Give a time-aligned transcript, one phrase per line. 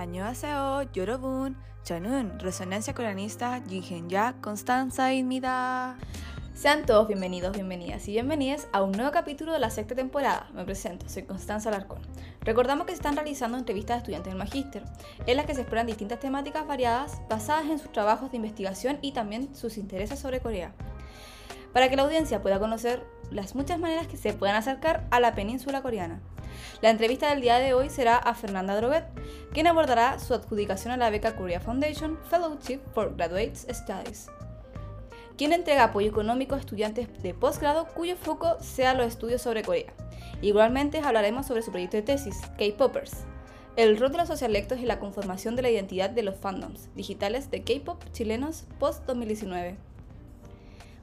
[0.00, 1.56] 안녕하세요, 여러분.
[1.82, 3.62] 저는 resonancia coreanista
[4.10, 5.96] Ya Constanza입니다.
[6.56, 10.48] Sean todos bienvenidos, bienvenidas y bienvenidas a un nuevo capítulo de la sexta temporada.
[10.54, 12.00] Me presento, soy Constanza Alarcón.
[12.40, 14.82] Recordamos que se están realizando entrevistas de estudiantes del magíster,
[15.26, 19.12] en las que se exploran distintas temáticas variadas basadas en sus trabajos de investigación y
[19.12, 20.72] también sus intereses sobre Corea.
[21.74, 25.33] Para que la audiencia pueda conocer las muchas maneras que se puedan acercar a la
[25.33, 26.21] península coreana.
[26.81, 29.05] La entrevista del día de hoy será a Fernanda Droguet,
[29.53, 34.27] quien abordará su adjudicación a la beca Korea Foundation Fellowship for Graduate Studies,
[35.37, 39.93] quien entrega apoyo económico a estudiantes de posgrado cuyo foco sea los estudios sobre Corea.
[40.41, 43.25] Igualmente hablaremos sobre su proyecto de tesis, K-Poppers,
[43.77, 47.49] el rol de los socialectos y la conformación de la identidad de los fandoms digitales
[47.51, 49.75] de K-pop chilenos post-2019.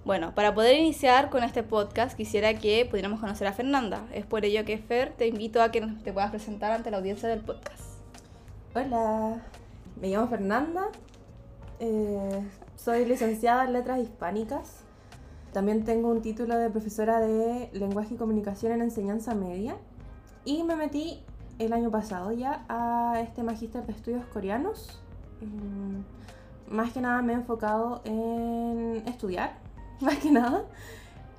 [0.09, 4.07] Bueno, para poder iniciar con este podcast quisiera que pudiéramos conocer a Fernanda.
[4.15, 7.29] Es por ello que Fer te invito a que te puedas presentar ante la audiencia
[7.29, 7.83] del podcast.
[8.75, 9.43] Hola,
[10.01, 10.87] me llamo Fernanda,
[11.79, 12.43] eh,
[12.75, 14.81] soy licenciada en Letras Hispánicas.
[15.53, 19.77] También tengo un título de profesora de Lenguaje y Comunicación en Enseñanza Media.
[20.47, 21.23] Y me metí
[21.59, 25.03] el año pasado ya a este magíster de estudios coreanos.
[25.43, 29.68] Mm, más que nada me he enfocado en estudiar
[30.01, 30.65] más que nada.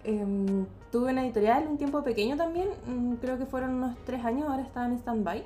[0.04, 4.50] Em, tuve una editorial un tiempo pequeño también, mm, creo que fueron unos tres años,
[4.50, 5.44] ahora está en stand-by.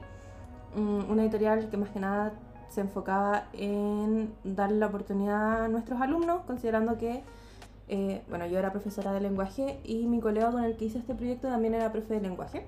[0.76, 2.34] Mm, una editorial que más que nada
[2.70, 7.24] se enfocaba en darle la oportunidad a nuestros alumnos, considerando que,
[7.88, 11.14] eh, bueno, yo era profesora de lenguaje y mi colega con el que hice este
[11.14, 12.66] proyecto también era profe de lenguaje.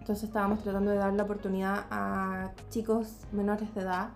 [0.00, 4.10] Entonces estábamos tratando de dar la oportunidad a chicos menores de edad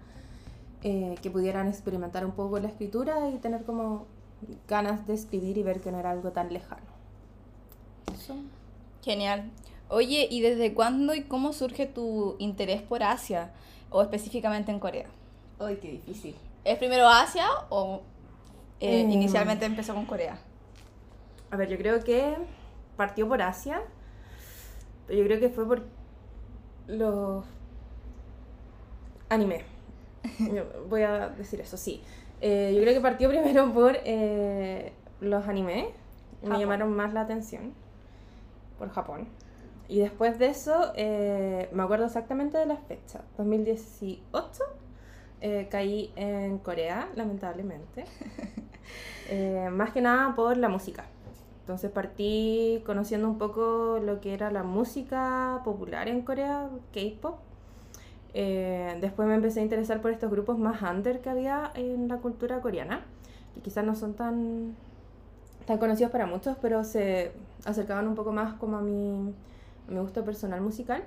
[0.82, 4.06] eh, que pudieran experimentar un poco la escritura y tener como
[4.68, 6.96] ganas de escribir y ver que no era algo tan lejano.
[9.02, 9.50] Genial.
[9.88, 13.52] Oye, ¿y desde cuándo y cómo surge tu interés por Asia
[13.90, 15.06] o específicamente en Corea?
[15.60, 16.34] Ay, qué difícil.
[16.64, 18.02] ¿Es primero Asia o
[18.80, 19.10] eh, em.
[19.10, 20.38] inicialmente empezó con Corea?
[21.50, 22.36] A ver, yo creo que
[22.96, 23.80] partió por Asia,
[25.06, 25.84] pero yo creo que fue por
[26.88, 27.44] los
[29.28, 29.64] anime.
[30.88, 32.02] Voy a decir eso, sí.
[32.40, 35.86] Eh, yo creo que partió primero por eh, los animes.
[36.42, 37.72] Me llamaron más la atención.
[38.78, 39.28] Por Japón.
[39.88, 43.22] Y después de eso, eh, me acuerdo exactamente de la fecha.
[43.38, 44.64] 2018
[45.70, 48.04] caí en Corea, lamentablemente.
[49.70, 51.04] más que nada por la música.
[51.60, 57.40] Entonces partí conociendo un poco lo que era la música popular en Corea, K-pop.
[58.38, 62.18] Eh, después me empecé a interesar por estos grupos más under que había en la
[62.18, 63.00] cultura coreana,
[63.54, 64.76] que quizás no son tan,
[65.64, 67.32] tan conocidos para muchos, pero se
[67.64, 69.32] acercaban un poco más como a mi,
[69.88, 71.02] a gusto personal musical.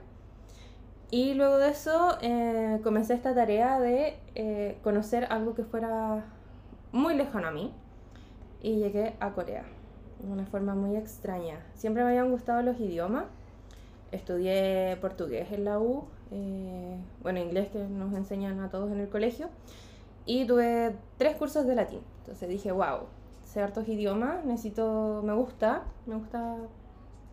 [1.12, 6.26] Y luego de eso eh, comencé esta tarea de eh, conocer algo que fuera
[6.92, 7.72] muy lejano a mí
[8.64, 9.66] y llegué a Corea
[10.18, 11.60] de una forma muy extraña.
[11.76, 13.26] Siempre me habían gustado los idiomas.
[14.12, 19.10] Estudié portugués en la U eh, bueno, inglés que nos enseñan a todos en el
[19.10, 19.50] colegio,
[20.26, 22.02] y tuve tres cursos de latín.
[22.20, 23.08] Entonces dije, wow,
[23.44, 26.56] sé hartos idiomas, necesito, me gusta, me gusta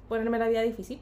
[0.09, 1.01] ponerme la vida difícil.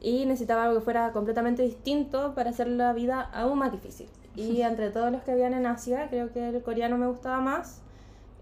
[0.00, 4.08] Y necesitaba algo que fuera completamente distinto para hacer la vida aún más difícil.
[4.34, 7.82] Y entre todos los que habían en Asia, creo que el coreano me gustaba más,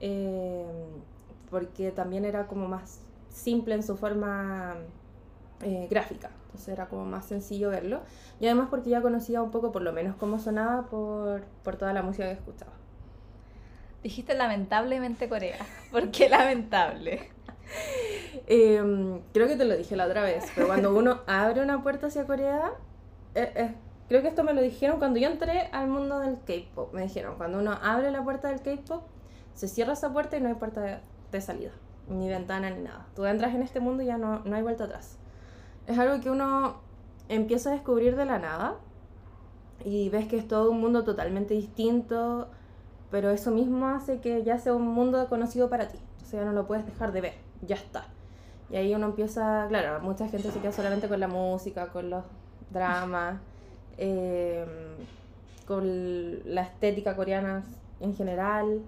[0.00, 0.64] eh,
[1.50, 4.76] porque también era como más simple en su forma
[5.62, 6.30] eh, gráfica.
[6.46, 8.02] Entonces era como más sencillo verlo.
[8.40, 11.92] Y además porque ya conocía un poco por lo menos cómo sonaba por, por toda
[11.92, 12.72] la música que escuchaba.
[14.02, 15.64] Dijiste lamentablemente Corea.
[15.90, 17.30] ¿Por qué lamentable?
[18.46, 22.08] Em, creo que te lo dije la otra vez, pero cuando uno abre una puerta
[22.08, 22.72] hacia Corea,
[23.34, 23.74] eh, eh,
[24.08, 26.92] creo que esto me lo dijeron cuando yo entré al mundo del K-pop.
[26.92, 29.04] Me dijeron, cuando uno abre la puerta del K-pop,
[29.54, 30.98] se cierra esa puerta y no hay puerta de,
[31.30, 31.72] de, salida,
[32.08, 33.06] ni ventana ni nada.
[33.14, 35.18] Tú entras en este mundo y ya no, no hay vuelta atrás
[35.86, 36.76] es algo que uno
[37.28, 38.76] empieza a descubrir de la nada
[39.84, 42.48] y ves que es todo un mundo totalmente distinto,
[43.10, 45.98] pero eso mismo hace que ya sea un mundo conocido para ti.
[46.22, 48.06] O sea, no lo puedes dejar de ver, ya está.
[48.70, 52.24] Y ahí uno empieza, claro, mucha gente se queda solamente con la música, con los
[52.70, 53.40] dramas,
[53.98, 54.68] em,
[55.66, 57.64] con la estética coreana
[58.00, 58.82] en general,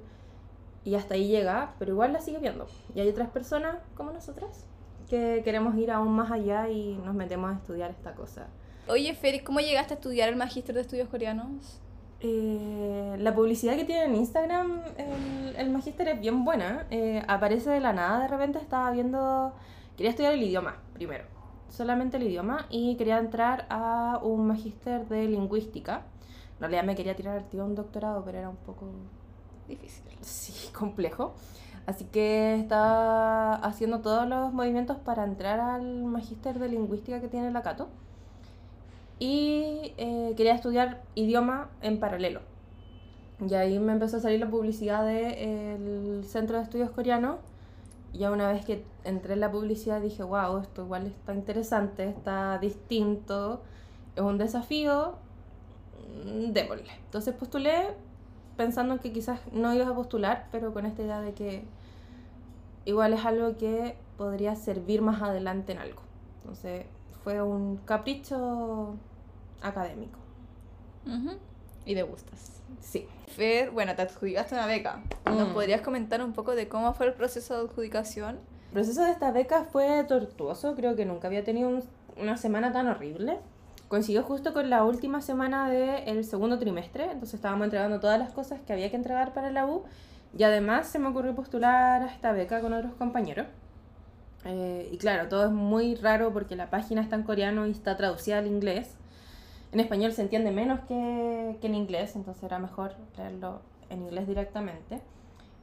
[0.85, 2.67] y hasta ahí llega, pero igual la sigue viendo.
[2.95, 4.67] Y hay otras personas como nosotras
[5.09, 8.47] que queremos ir aún más allá y nos metemos a estudiar esta cosa.
[8.89, 11.81] Oye, Félix, ¿cómo llegaste a estudiar el Magíster de Estudios Coreanos?
[12.21, 16.87] Eh, la publicidad que tiene en Instagram, el, el magíster es bien buena.
[16.91, 19.53] Eh, aparece de la nada, de repente estaba viendo.
[19.97, 21.25] Quería estudiar el idioma primero,
[21.69, 26.03] solamente el idioma, y quería entrar a un magíster de lingüística
[26.57, 28.87] En realidad me quería tirar al tío un doctorado, pero era un poco
[29.69, 30.03] Difícil.
[30.21, 31.35] sí, complejo.
[31.87, 37.51] Así que estaba haciendo todos los movimientos para entrar al magíster de lingüística que tiene
[37.51, 37.89] la Cato.
[39.19, 42.41] Y eh, quería estudiar idioma en paralelo.
[43.47, 47.37] Y ahí me empezó a salir la publicidad del Centro de Estudios Coreanos.
[48.13, 52.09] Y ya una vez que entré en la publicidad dije, wow, esto igual está interesante,
[52.09, 53.61] está distinto,
[54.17, 55.17] es un desafío,
[56.25, 56.93] mm, démosle.
[57.05, 57.89] Entonces postulé
[58.57, 61.65] pensando que quizás no ibas a postular, pero con esta idea de que
[62.85, 66.01] igual es algo que podría servir más adelante en algo.
[66.43, 66.87] Entonces
[67.23, 68.97] fue un capricho
[69.63, 70.19] académico.
[71.07, 71.37] Ujú.
[71.87, 72.61] Y te gustas.
[72.81, 73.07] Sí.
[73.29, 75.03] Fer, bueno, te adjudicaste una beca.
[75.27, 75.53] ¿Nos Mm.
[75.55, 78.37] podrías comentar un poco de cómo fue el proceso de adjudicación?
[78.69, 81.85] El proceso de esta beca fue tortuoso, creo que nunca había tenido un-
[82.21, 83.39] una semana tan horrible.
[83.95, 88.59] Coincidió justo con la última semana del segundo trimestre, entonces estábamos entregando todas las cosas
[88.67, 89.85] que había que entregar para la U
[90.37, 93.47] y además se me ocurrió postular a esta beca con otros compañeros.
[94.47, 97.97] Eh, y claro, todo es muy raro porque la página está en coreano y está
[97.97, 98.97] traducida al inglés.
[99.71, 104.27] En español se entiende menos que, que en inglés, entonces era mejor leerlo en inglés
[104.27, 105.03] directamente.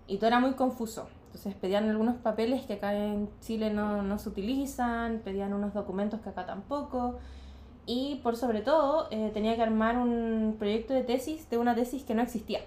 [0.08, 1.10] Y todo era muy confuso.
[1.26, 6.22] Entonces pedían algunos papeles que acá en Chile no, no se utilizan, pedían unos documentos
[6.22, 7.20] que acá tampoco.
[7.94, 12.06] Y por sobre todo eh, tenía que armar un proyecto de tesis de una tesis
[12.06, 12.62] que no existía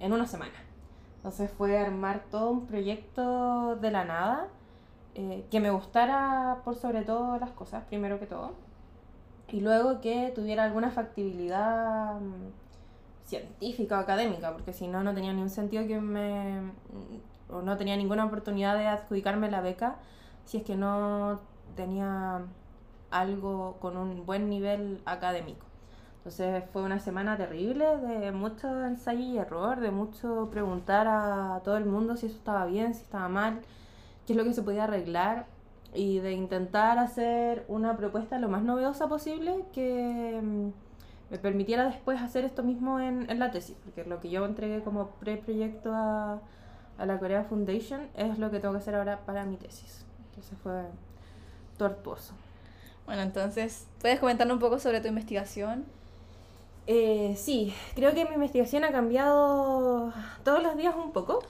[0.00, 0.54] en una semana.
[1.18, 4.48] Entonces fue armar todo un proyecto de la nada
[5.14, 8.54] eh, que me gustara por sobre todo las cosas, primero que todo.
[9.52, 12.50] Y luego que tuviera alguna factibilidad mm,
[13.24, 16.60] científica o académica, porque si no, no tenía ningún sentido que me.
[16.60, 19.98] mm, o no tenía ninguna oportunidad de adjudicarme la beca
[20.44, 21.38] si es que no
[21.76, 22.42] tenía
[23.10, 25.66] algo con un buen nivel académico.
[26.18, 31.76] Entonces fue una semana terrible de mucho ensayo y error, de mucho preguntar a todo
[31.76, 33.60] el mundo si eso estaba bien, si estaba mal,
[34.26, 35.46] qué es lo que se podía arreglar
[35.94, 40.68] y de intentar hacer una propuesta lo más novedosa posible que mm,
[41.30, 44.82] me permitiera después hacer esto mismo en, en la tesis, porque lo que yo entregué
[44.82, 46.40] como preproyecto a,
[46.98, 50.04] a la Corea Foundation es lo que tengo que hacer ahora para mi tesis.
[50.30, 50.82] Entonces fue
[51.76, 52.34] tortuoso.
[53.06, 55.84] Bueno, entonces, ¿puedes comentarnos un poco sobre tu investigación?
[56.86, 60.12] Eh, sí, creo que mi investigación ha cambiado
[60.44, 61.40] todos los días un poco.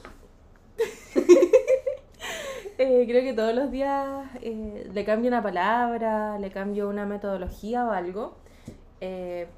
[2.78, 7.86] Eh, creo que todos los días eh, le cambio una palabra, le cambio una metodología
[7.86, 8.36] o algo.
[9.00, 9.48] Eh,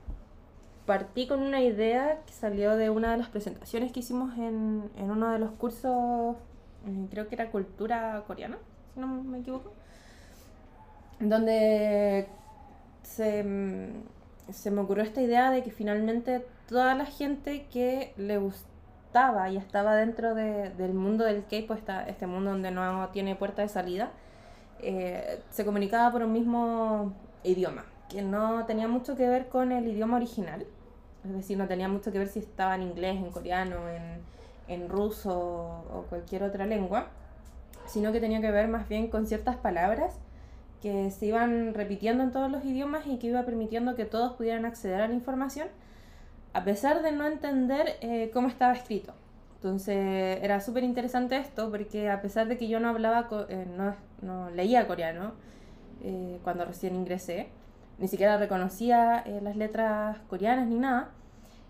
[0.87, 5.11] partí con una idea que salió de una de las presentaciones que hicimos en, en
[5.11, 6.37] uno de los cursos,
[7.11, 8.59] creo que era cultura coreana,
[8.95, 9.73] si no me equivoco,
[11.21, 12.29] donde
[13.03, 18.39] se, mm, se me ocurrió esta idea de que finalmente toda la gente que le
[18.39, 23.63] gustaba y estaba dentro de- del mundo del K-pop, este mundo donde no tiene puerta
[23.63, 24.11] de salida,
[24.81, 27.13] eh, se comunicaba por un mismo
[27.43, 30.67] idioma, que no tenía mucho que ver con el idioma original,
[31.25, 34.03] es decir, no tenía mucho que ver si estaba en inglés, en coreano, en,
[34.69, 35.35] en ruso
[35.93, 37.09] o cualquier otra lengua,
[37.87, 40.19] sino que tenía que ver más bien con ciertas palabras
[40.83, 44.65] que se iban repitiendo en todos los idiomas y que iba permitiendo que todos pudieran
[44.65, 45.69] acceder a la información,
[46.53, 49.15] a pesar de no entender eh, cómo estaba escrito.
[49.57, 53.95] Entonces era súper interesante esto porque a pesar de que yo no hablaba, eh, no,
[54.23, 55.33] no leía coreano
[56.03, 57.49] eh, cuando recién ingresé,
[57.99, 61.11] ni siquiera reconocía eh, las letras coreanas ni nada,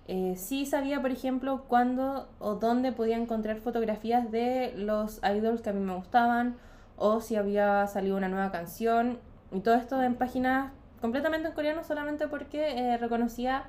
[0.06, 5.70] eh, sí sabía, por ejemplo, cuándo o dónde podía encontrar fotografías de los idols que
[5.70, 6.56] a mí me gustaban
[6.98, 9.18] o si había salido una nueva canción
[9.52, 13.64] y todo esto en páginas completamente en coreano solamente porque eh, reconocía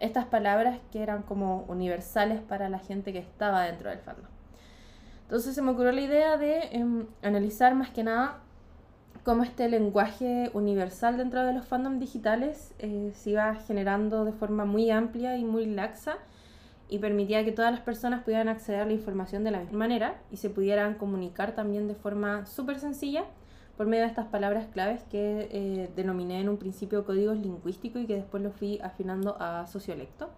[0.00, 4.26] estas palabras que eran como universales para la gente que estaba dentro del fandom.
[5.22, 8.40] Entonces se me ocurrió la idea de em, analizar más que nada
[9.24, 14.66] cómo este lenguaje universal dentro de los fandoms digitales eh, se iba generando de forma
[14.66, 16.18] muy amplia y muy laxa
[16.88, 20.20] y permitía que todas las personas pudieran acceder a la información de la misma manera
[20.30, 23.24] y se pudieran comunicar también de forma súper sencilla
[23.76, 28.06] por medio de estas palabras claves que eh, denominé en un principio códigos lingüísticos y
[28.06, 30.30] que después lo fui afinando a sociolecto.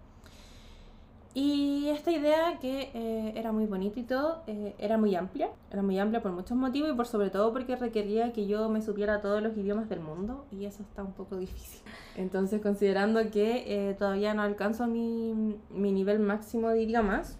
[1.39, 5.83] Y esta idea que eh, era muy bonita y todo, eh, era muy amplia, era
[5.83, 9.21] muy amplia por muchos motivos y por sobre todo porque requería que yo me supiera
[9.21, 11.79] todos los idiomas del mundo y eso está un poco difícil.
[12.15, 17.37] Entonces considerando que eh, todavía no alcanzo mi, mi nivel máximo de idiomas,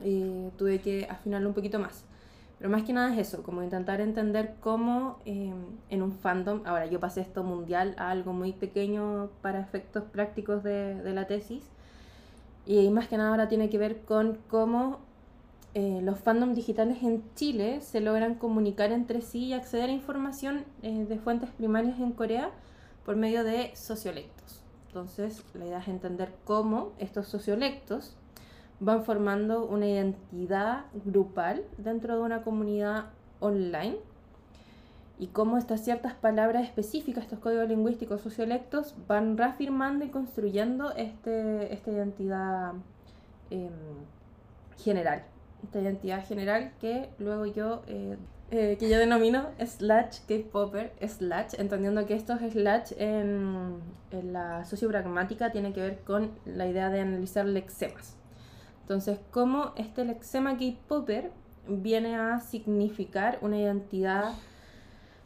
[0.00, 2.06] eh, tuve que afinarlo un poquito más.
[2.56, 5.52] Pero más que nada es eso, como intentar entender cómo eh,
[5.90, 10.62] en un fandom, ahora yo pasé esto mundial a algo muy pequeño para efectos prácticos
[10.62, 11.68] de, de la tesis,
[12.66, 15.00] Y más que nada ahora tiene que ver con cómo
[15.74, 20.64] eh, los fandoms digitales en Chile se logran comunicar entre sí y acceder a información
[20.82, 22.50] eh, de fuentes primarias en Corea
[23.04, 24.62] por medio de sociolectos.
[24.88, 28.14] Entonces, la idea es entender cómo estos sociolectos
[28.80, 33.06] van formando una identidad grupal dentro de una comunidad
[33.40, 33.96] online
[35.22, 41.72] y cómo estas ciertas palabras específicas, estos códigos lingüísticos sociolectos, van reafirmando y construyendo este,
[41.72, 42.72] esta identidad
[43.50, 43.70] em,
[44.78, 45.22] general.
[45.62, 48.16] Esta identidad general que luego yo, eh,
[48.50, 53.76] eh, que yo denomino slash K-Popper, slash, entendiendo que estos slash en,
[54.10, 58.16] en la sociopragmática tiene que ver con la idea de analizar lexemas.
[58.80, 61.30] Entonces, cómo este lexema K-Popper
[61.68, 64.32] viene a significar una identidad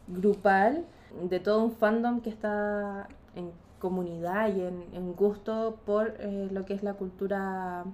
[0.07, 0.85] grupal
[1.23, 6.75] de todo un fandom que está en comunidad y en, gusto por eh, lo que
[6.75, 7.85] es la cultura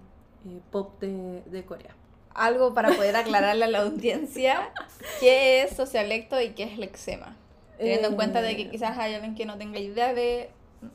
[0.47, 1.95] eh, pop de, Corea.
[2.35, 4.73] Algo para poder aclararle a la audiencia
[5.21, 7.37] qué es socialecto y qué es lexema.
[7.79, 10.51] Teniendo en cuenta de que eh, quizás hay alguien que no tenga idea de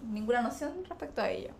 [0.09, 1.51] ninguna noción respecto a ello.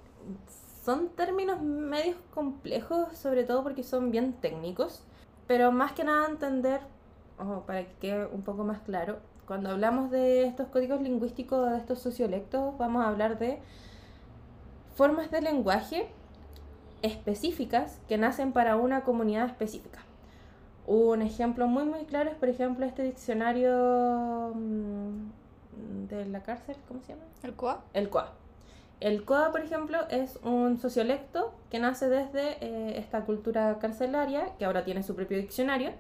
[0.84, 5.04] Son términos medios complejos, sobre todo porque son bien técnicos,
[5.46, 6.80] pero más que nada entender,
[7.66, 12.00] para que quede un poco más claro, cuando hablamos de estos códigos lingüísticos, de estos
[12.00, 13.60] sociolectos, vamos a hablar de
[14.96, 16.08] formas de lenguaje
[17.02, 20.00] específicas que nacen para una comunidad específica.
[20.86, 27.02] Un ejemplo muy muy claro es, por ejemplo, este diccionario mm, de la cárcel, ¿cómo
[27.02, 27.24] se llama?
[27.44, 27.84] El COA.
[27.94, 28.34] El COA.
[29.00, 34.66] El COA, por ejemplo, es un sociolecto que nace desde eh, esta cultura carcelaria, que
[34.66, 35.92] ahora tiene su propio diccionario,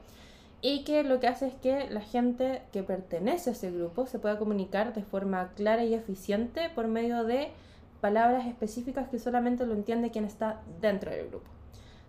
[0.62, 4.20] y que lo que hace es que la gente que pertenece a ese grupo se
[4.20, 7.52] pueda comunicar de forma clara y eficiente por medio de
[8.02, 11.48] palabras específicas que solamente lo entiende quien está dentro del grupo.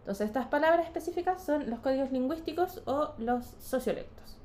[0.00, 4.38] Entonces estas palabras específicas son los códigos lingüísticos o los sociolectos.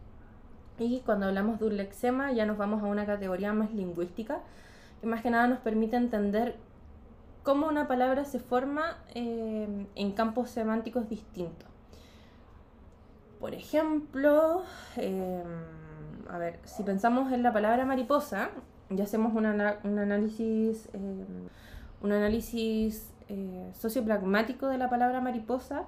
[0.80, 4.40] Y cuando hablamos de un lexema ya nos vamos a una categoría más lingüística
[5.00, 6.56] que más que nada nos permite entender
[7.44, 11.73] cómo una palabra se forma eh, en campos semánticos distintos.
[13.44, 14.64] Por ejemplo,
[14.96, 15.44] em,
[16.30, 18.52] a ver, si pensamos en la palabra mariposa
[18.90, 21.50] y hacemos un análisis, em,
[22.02, 25.84] un análisis eh, sociopragmático de la palabra mariposa,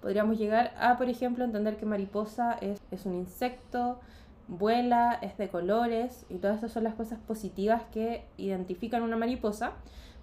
[0.00, 4.00] podríamos llegar a, por ejemplo, entender que mariposa es, es un insecto,
[4.48, 9.72] vuela, es de colores y todas esas son las cosas positivas que identifican una mariposa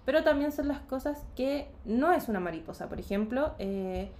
[0.04, 2.88] pero también son las cosas que no es una mariposa.
[2.88, 4.10] Por ejemplo, eh,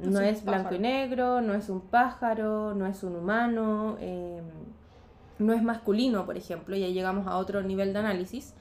[0.00, 4.40] no, es, blanco y negro, no es un pájaro, no es un humano, eh,
[5.38, 8.54] no es masculino, por ejemplo, y ahí llegamos a otro nivel de análisis.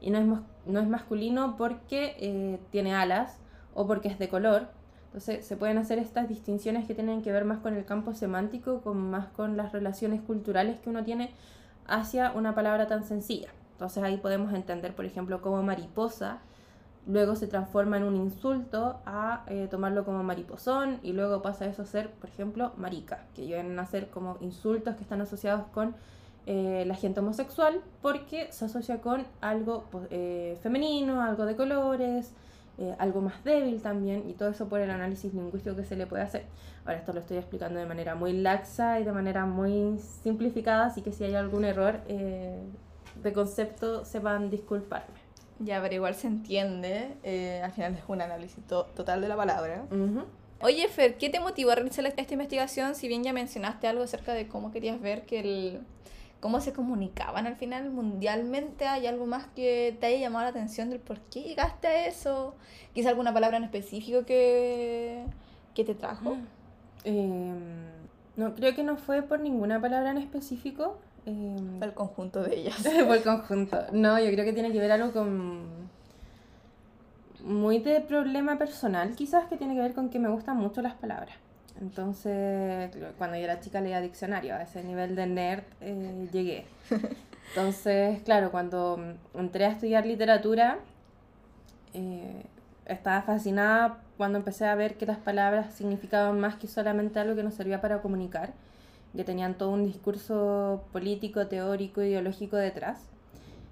[0.00, 0.26] Y no es,
[0.66, 3.38] no es masculino porque eh, tiene alas
[3.74, 4.68] o porque es de color.
[5.06, 8.80] Entonces se pueden hacer estas distinciones que tienen que ver más con el campo semántico,
[8.80, 11.30] con más con las relaciones culturales que uno tiene
[11.86, 13.50] hacia una palabra tan sencilla.
[13.74, 16.40] Entonces ahí podemos entender, por ejemplo, cómo mariposa
[17.06, 21.82] luego se transforma en un insulto a eh, tomarlo como mariposón y luego pasa eso
[21.82, 25.94] a ser, por ejemplo, marica, que llegan a ser como insultos que están asociados con
[26.46, 32.32] eh, la gente homosexual porque se asocia con algo pues, eh, femenino, algo de colores,
[32.98, 36.24] algo más débil también y todo eso por el análisis lingüístico que se le puede
[36.24, 36.44] hacer.
[36.84, 41.00] Ahora esto lo estoy explicando de manera muy laxa y de manera muy simplificada, así
[41.00, 42.00] que si hay algún error
[43.22, 45.24] de concepto sepan disculparme.
[45.60, 49.86] Ya, pero igual se entiende, eh, al final es un análisis total de la palabra.
[50.60, 52.94] Oye, Fer, ¿qué te motivó a realizar esta investigación?
[52.94, 55.80] Si bien ya mencionaste algo acerca de cómo querías ver que el,
[56.40, 60.90] cómo se comunicaban al final mundialmente, ¿hay algo más que te haya llamado la atención
[60.90, 62.54] del por qué llegaste a eso?
[62.92, 65.24] ¿Quizá alguna palabra en específico que,
[65.74, 66.36] que te trajo?
[67.04, 67.88] Em,
[68.36, 70.98] no, creo que no fue por ninguna palabra en específico.
[71.26, 72.76] Eh, el conjunto de ellas.
[73.06, 73.78] por el conjunto.
[73.92, 75.84] No, yo creo que tiene que ver algo con.
[77.42, 80.94] Muy de problema personal, quizás, que tiene que ver con que me gustan mucho las
[80.94, 81.36] palabras.
[81.80, 86.66] Entonces, cuando yo era chica leía diccionario, a ese nivel de nerd eh, llegué.
[87.48, 88.98] Entonces, claro, cuando
[89.34, 90.78] entré a estudiar literatura,
[91.92, 92.44] eh,
[92.86, 97.42] estaba fascinada cuando empecé a ver que las palabras significaban más que solamente algo que
[97.42, 98.52] nos servía para comunicar
[99.16, 103.08] que tenían todo un discurso político, teórico, ideológico detrás.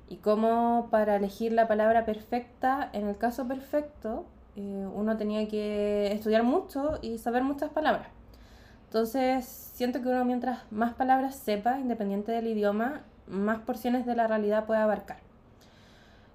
[0.08, 6.12] Y cómo para elegir la palabra perfecta, en el caso perfecto, eh, uno tenía que
[6.12, 8.08] estudiar mucho y saber muchas palabras.
[8.86, 14.26] Entonces, siento que uno mientras más palabras sepa, independiente del idioma, más porciones de la
[14.26, 15.18] realidad puede abarcar.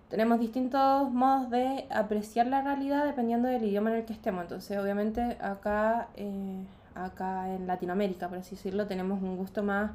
[0.09, 4.41] tenemos distintos modos de apreciar la realidad dependiendo del idioma en el que estemos.
[4.43, 6.63] Entonces, obviamente, acá, eh,
[7.05, 9.91] acá en Latinoamérica, por así decirlo, tenemos un gusto más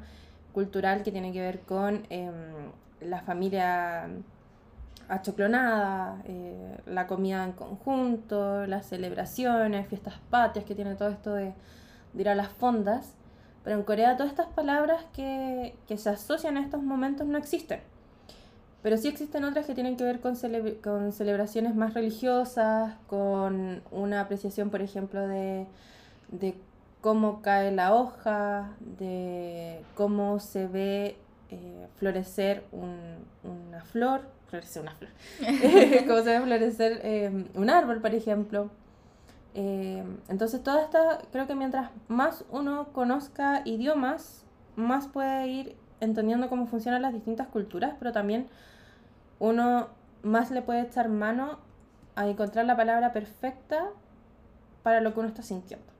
[0.53, 2.33] cultural que tiene que ver con em,
[3.01, 4.07] la familia
[5.09, 11.53] achoclonada, eh, la comida en conjunto, las celebraciones, fiestas patrias, que tiene todo esto de,
[12.17, 13.15] ir a las fondas.
[13.63, 17.81] Pero en Corea todas estas palabras que, que se asocian a estos momentos no existen.
[18.83, 20.35] Pero sí existen otras que tienen que ver con,
[20.83, 25.65] con celebraciones más religiosas, con una apreciación, por ejemplo, de,
[26.31, 26.55] de
[27.03, 31.17] cómo cae la hoja, de cómo se ve
[31.49, 32.97] eh, florecer un,
[33.43, 35.11] una flor, florecer una flor,
[36.07, 38.69] cómo se ve florecer eh, un árbol, por ejemplo.
[39.53, 44.45] Eh, entonces, toda esta, creo que mientras más uno conozca idiomas,
[44.77, 48.47] más puede ir entendiendo cómo funcionan las distintas culturas, pero también
[49.39, 49.89] uno
[50.21, 51.59] más le puede echar mano
[52.15, 53.89] a encontrar la palabra perfecta
[54.83, 55.92] para lo que uno está sintiendo.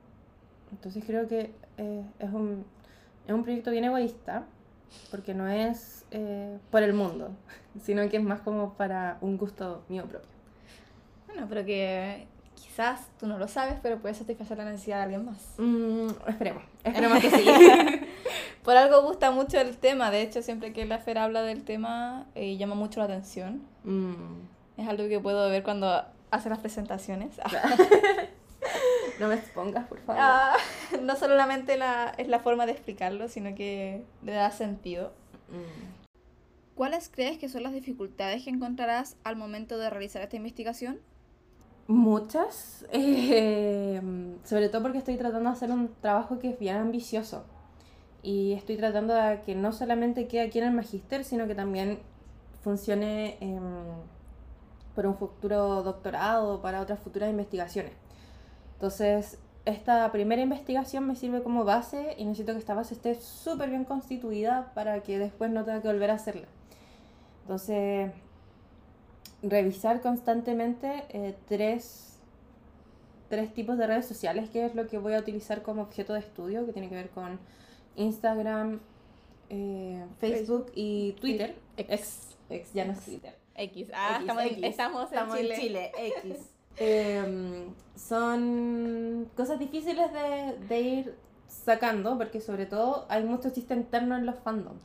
[0.74, 2.66] Entonces creo que eh, es, un,
[3.28, 4.46] es, un, proyecto bien egoísta,
[5.12, 7.32] porque no es eh, por el mundo,
[7.84, 10.30] sino que es más como para un gusto mío propio.
[11.28, 15.26] Bueno, pero que quizás tú no lo sabes, pero puedes satisfacer la necesidad de alguien
[15.26, 15.56] más.
[15.58, 17.46] Mm, esperemos, esperemos que sí.
[18.64, 22.26] Por algo gusta mucho el tema, de hecho siempre que la Fer habla del tema
[22.34, 23.62] eh, llama mucho la atención.
[23.84, 24.14] Mm.
[24.78, 27.36] Es algo que puedo ver cuando hace las presentaciones.
[29.24, 30.22] No me expongas, por favor.
[30.22, 30.56] Ah,
[31.02, 35.14] no solamente la, es la forma de explicarlo, sino que le da sentido.
[35.50, 36.76] Mm.
[36.76, 41.00] ¿Cuáles crees que son las dificultades que encontrarás al momento de realizar esta investigación?
[41.88, 44.02] Muchas, eh,
[44.44, 47.46] sobre todo porque estoy tratando de hacer un trabajo que es bien ambicioso
[48.22, 52.00] y estoy tratando de que no solamente quede aquí en el magister, sino que también
[52.62, 53.62] funcione em,
[54.96, 57.92] por un futuro doctorado, para otras futuras investigaciones.
[58.84, 63.70] Entonces, esta primera investigación me sirve como base y necesito que esta base esté súper
[63.70, 66.50] bien constituida para que después no tenga que volver a hacerla.
[67.44, 68.12] Entonces,
[69.42, 72.20] revisar constantemente eh, tres,
[73.30, 76.20] tres tipos de redes sociales, que es lo que voy a utilizar como objeto de
[76.20, 77.40] estudio, que tiene que ver con
[77.96, 78.82] Instagram,
[79.50, 81.56] eh, Facebook y Twitter.
[81.78, 82.36] X.
[82.50, 83.34] X, ya no es Twitter.
[83.56, 84.20] X, ah,
[84.62, 85.94] estamos, en Chile.
[85.98, 86.50] X.
[86.78, 91.16] Em, son cosas difíciles de, de, ir
[91.48, 94.82] sacando porque sobre todo hay mucho chiste interno en los fandoms.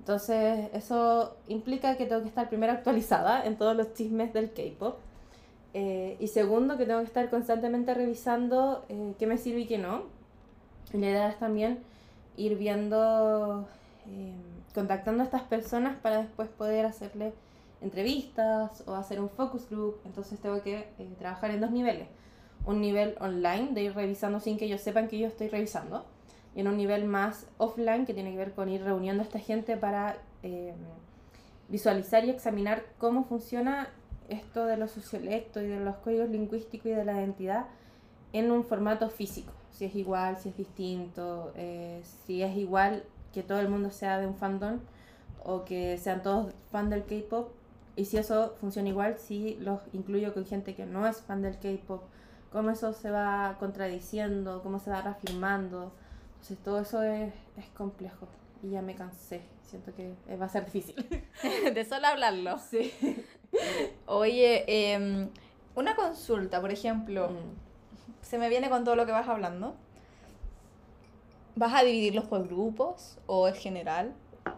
[0.00, 4.98] Entonces eso implica que tengo que estar primero actualizada en todos los chismes del K-Pop.
[5.72, 9.78] Eh, y segundo, que tengo que estar constantemente revisando eh, qué me sirve y qué
[9.78, 10.02] no.
[10.92, 11.80] Y la idea es también
[12.36, 13.66] ir viendo,
[14.06, 14.34] em,
[14.74, 17.32] contactando a estas personas para después poder hacerle
[17.84, 20.00] entrevistas o hacer un focus group.
[20.04, 22.08] Entonces tengo que eh, trabajar en dos niveles.
[22.66, 26.04] Un nivel online de ir revisando sin que ellos sepan que yo estoy revisando.
[26.56, 29.38] Y en un nivel más offline que tiene que ver con ir reuniendo a esta
[29.38, 30.74] gente para em,
[31.68, 33.88] visualizar y examinar cómo funciona
[34.28, 37.66] esto de los sociolectos y de los códigos lingüísticos y de la identidad
[38.32, 43.42] en un formato físico si es igual, si es distinto, eh, si es igual que
[43.42, 44.78] todo el mundo sea de un fandom
[45.42, 47.50] o que sean todos fan del K-pop
[47.96, 51.58] y si eso funciona igual, si los incluyo con gente que no es fan del
[51.58, 52.02] K-pop,
[52.50, 55.92] cómo eso se va contradiciendo, cómo se va reafirmando.
[56.34, 58.28] Entonces todo eso es, es complejo
[58.62, 59.42] y ya me cansé.
[59.62, 60.94] Siento que va a ser difícil.
[61.74, 62.58] de solo hablarlo.
[62.58, 62.92] Sí.
[64.06, 65.30] Oye, em,
[65.74, 67.30] una consulta, por ejemplo.
[67.30, 67.64] Mm
[68.24, 69.76] se me viene con todo lo que vas hablando.
[71.56, 74.14] ¿Vas a dividirlos por grupos o en general?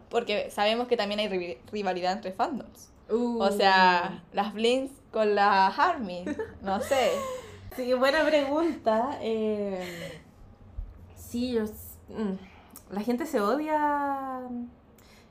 [0.08, 2.90] Porque sabemos que también hay rivalidad entre fandoms.
[3.08, 4.36] O sea, uh.
[4.36, 6.24] las Blinks con las Army.
[6.62, 7.10] No sé.
[7.76, 9.18] sí, buena pregunta.
[9.20, 10.20] Eh,
[11.16, 11.58] sí,
[12.08, 14.40] mm, la gente se odia.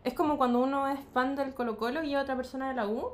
[0.04, 3.10] Es como cuando uno es fan del Colo Colo y otra persona de la U.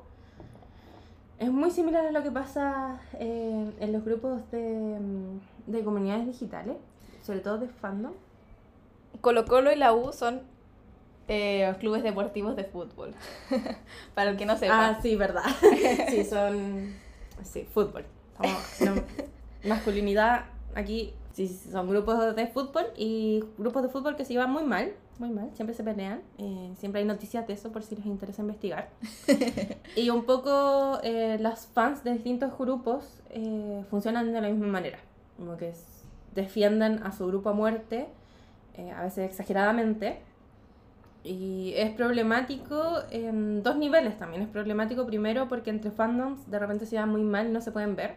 [1.40, 6.78] Es muy similar a lo que pasa eh, en los grupos mm, de, comunidades digitales,
[7.24, 8.14] sobre todo de fandom.
[9.22, 10.42] Colo Colo y la U son
[11.28, 13.14] eh, clubes deportivos de fútbol.
[14.16, 14.90] Para el que no sepa.
[14.90, 15.44] Ah, sí, verdad.
[16.10, 16.94] sí, son.
[17.44, 18.06] Sí, fútbol.
[19.66, 21.14] masculinidad aquí.
[21.34, 25.30] Sí, son grupos de fútbol y grupos de fútbol que se llevan muy mal muy
[25.30, 28.90] mal, siempre se pelean, eh, siempre hay noticias de eso por si les interesa investigar.
[29.96, 34.98] y un poco eh, las fans de distintos grupos eh, funcionan de la misma manera,
[35.38, 35.74] como que
[36.34, 38.08] defienden a su grupo a muerte,
[38.96, 40.22] a veces exageradamente,
[41.24, 44.42] Y es problemático en dos niveles también.
[44.42, 47.72] Es problemático primero porque entre fandoms de repente se van muy mal y no se
[47.72, 48.16] pueden ver.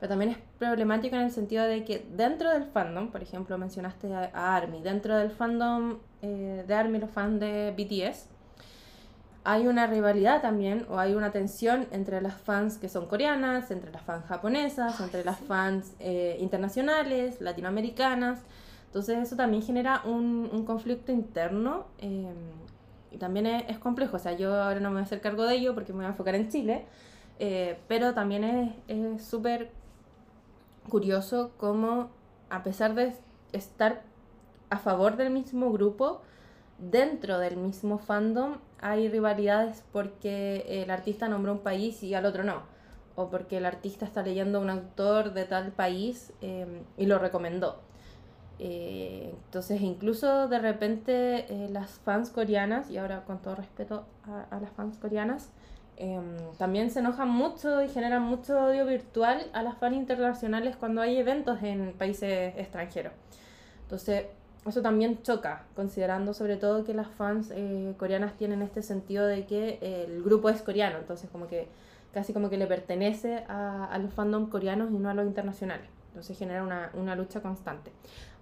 [0.00, 4.12] Pero también es problemático en el sentido de que dentro del fandom, por ejemplo, mencionaste
[4.12, 8.26] a, ARMY, dentro del fandom eh, de ARMY, los fans de BTS,
[9.44, 13.90] hay una rivalidad también, o hay una tensión entre las fans que son coreanas, entre
[13.90, 18.40] las fans japonesas, entre las fans eh, internacionales, latinoamericanas.
[18.92, 22.34] Entonces eso también genera un, un conflicto interno em,
[23.10, 24.16] y también es, complejo.
[24.16, 26.04] O sea, yo ahora no me voy a hacer cargo de ello porque me voy
[26.04, 26.84] a enfocar en Chile,
[27.38, 29.70] eh, pero también es súper
[30.90, 32.10] curioso cómo
[32.50, 33.14] a pesar de
[33.52, 34.02] estar
[34.68, 36.20] a favor del mismo grupo,
[36.78, 42.44] dentro del mismo fandom hay rivalidades porque el artista nombró un país y al otro
[42.44, 42.60] no.
[43.16, 47.80] O porque el artista está leyendo un autor de tal país em, y lo recomendó.
[48.64, 54.60] Eh, entonces, incluso de repente eh, las fans coreanas, y ahora con todo respeto a,
[54.60, 55.50] las fans coreanas,
[55.96, 61.00] em, también se enojan mucho y generan mucho odio virtual a las fans internacionales cuando
[61.00, 63.12] hay eventos en países extranjeros.
[63.82, 64.26] Entonces,
[64.64, 69.44] eso también choca, considerando sobre todo que las fans eh, coreanas tienen este sentido de
[69.44, 71.66] que el grupo es coreano, entonces como que
[72.14, 75.88] casi como que le pertenece a, a los fandom coreanos y no a los internacionales.
[76.12, 77.90] Entonces genera una, una, lucha constante.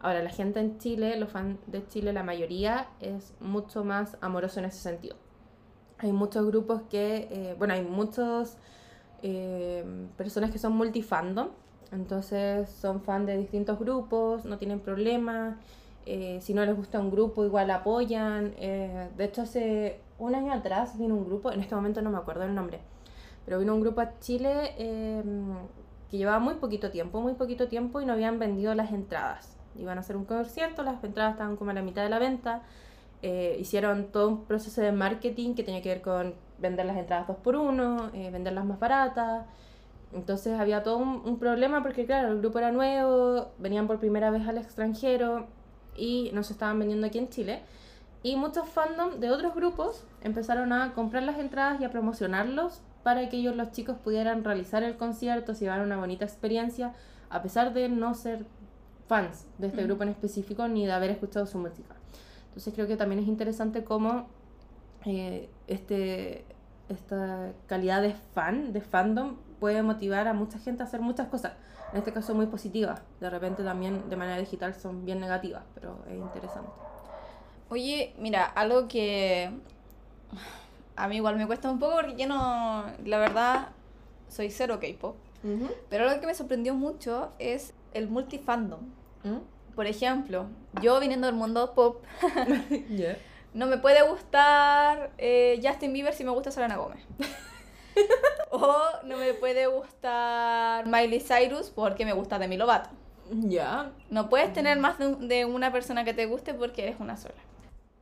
[0.01, 4.59] Ahora, la gente en Chile, los fans de Chile, la mayoría es mucho más amoroso
[4.61, 5.17] en ese sentido.
[5.99, 8.57] Hay muchos grupos que, eh, bueno, hay muchos
[9.23, 9.85] eh,
[10.17, 11.49] personas que son multifandom,
[11.93, 15.57] entonces son fans de distintos grupos, no tienen problemas
[16.07, 18.55] eh, si no les gusta un grupo, igual apoyan.
[18.59, 22.19] Eh, de hecho, hace un año atrás vino un grupo, en este momento no me
[22.19, 22.81] acuerdo el nombre,
[23.45, 25.55] pero vino un grupo a Chile em,
[26.11, 29.60] que llevaba muy poquito tiempo, muy poquito tiempo y no habían vendido las entradas.
[29.79, 32.63] Iban a hacer un concierto, las entradas estaban como a la mitad de la venta.
[33.23, 37.27] Eh, hicieron todo un proceso de marketing que tenía que ver con vender las entradas
[37.27, 39.47] dos por uno, venderlas más baratas.
[40.13, 44.31] Entonces había todo un, un problema porque, claro, el grupo era nuevo, venían por primera
[44.31, 45.47] vez al extranjero
[45.97, 47.63] y nos estaban vendiendo aquí en Chile.
[48.23, 53.29] Y muchos fandom de otros grupos empezaron a comprar las entradas y a promocionarlos para
[53.29, 56.93] que ellos los chicos pudieran realizar el concierto, se llevar una bonita experiencia,
[57.31, 58.45] a pesar de no ser
[59.11, 61.97] fans de este grupo en específico ni de haber escuchado su música.
[62.47, 64.29] Entonces creo que también es interesante cómo
[65.05, 66.45] eh, este,
[66.89, 71.55] esta calidad de fan, de fandom, puede motivar a mucha gente a hacer muchas cosas
[71.93, 73.03] en este caso muy positivas.
[73.19, 76.71] De repente también de manera digital son bien negativas, pero es interesante.
[77.69, 79.51] Oye, mira, algo que
[80.95, 83.69] a mí igual me cuesta un poco porque yo no, la verdad,
[84.29, 85.17] soy cero K-pop.
[85.89, 89.00] Pero algo que me sorprendió mucho es el multifandom.
[89.25, 89.39] ¿Mm?
[89.75, 90.47] Por ejemplo,
[90.83, 92.03] yo viniendo del mundo pop,
[93.55, 97.01] no me puede gustar eh, Justin Bieber si me gusta Selena Gómez.
[98.51, 102.91] o no me puede gustar Miley Cyrus porque me gusta Demi Lovato.
[103.31, 103.93] Ya.
[104.11, 107.35] No puedes tener más de, una persona que te guste porque eres una sola.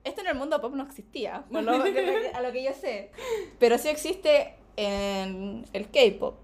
[0.05, 3.11] Esto en el mundo pop no existía, a lo que yo sé.
[3.59, 6.37] Pero sí existe en el K-pop.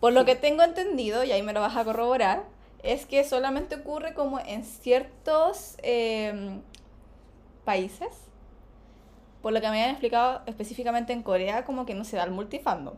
[0.00, 2.42] Por lo que tengo entendido, y ahí me lo vas a corroborar,
[2.82, 6.60] es que solamente ocurre como en ciertos em,
[7.64, 8.08] países.
[9.40, 12.30] Por lo que me habían explicado específicamente en Corea, como que no se da el
[12.30, 12.94] multifandom.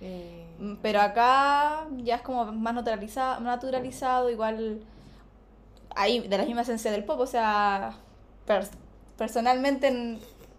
[0.00, 4.82] Eh, mm, pero acá ya es como más naturalizado, naturalizado igual
[5.94, 7.96] ahí de la misma esencia del pop, o sea,
[9.16, 10.18] personalmente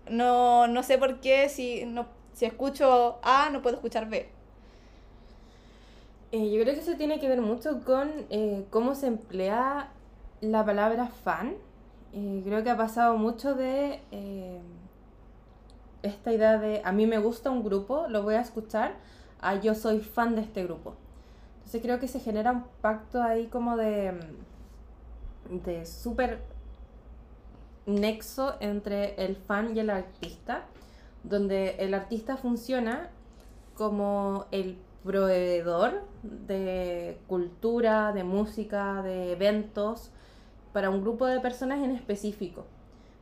[0.10, 4.30] no, no sé por qué si, no, si escucho A no puedo escuchar B.
[6.34, 9.92] Eh, yo creo que eso tiene que ver mucho con eh, cómo se emplea
[10.42, 11.54] la palabra fan.
[12.12, 14.00] creo que ha pasado mucho de
[16.02, 18.96] esta idea de a mí me gusta un grupo, lo voy a escuchar,
[19.42, 20.96] a yo soy fan de este grupo.
[21.58, 24.14] Entonces creo que se genera un pacto ahí como de,
[25.52, 26.42] de súper
[27.86, 30.66] nexo entre el fan y el artista,
[31.24, 33.12] donde el artista funciona
[33.76, 40.12] como el proveedor de cultura, de música, de eventos
[40.72, 42.66] para un grupo de personas en específico.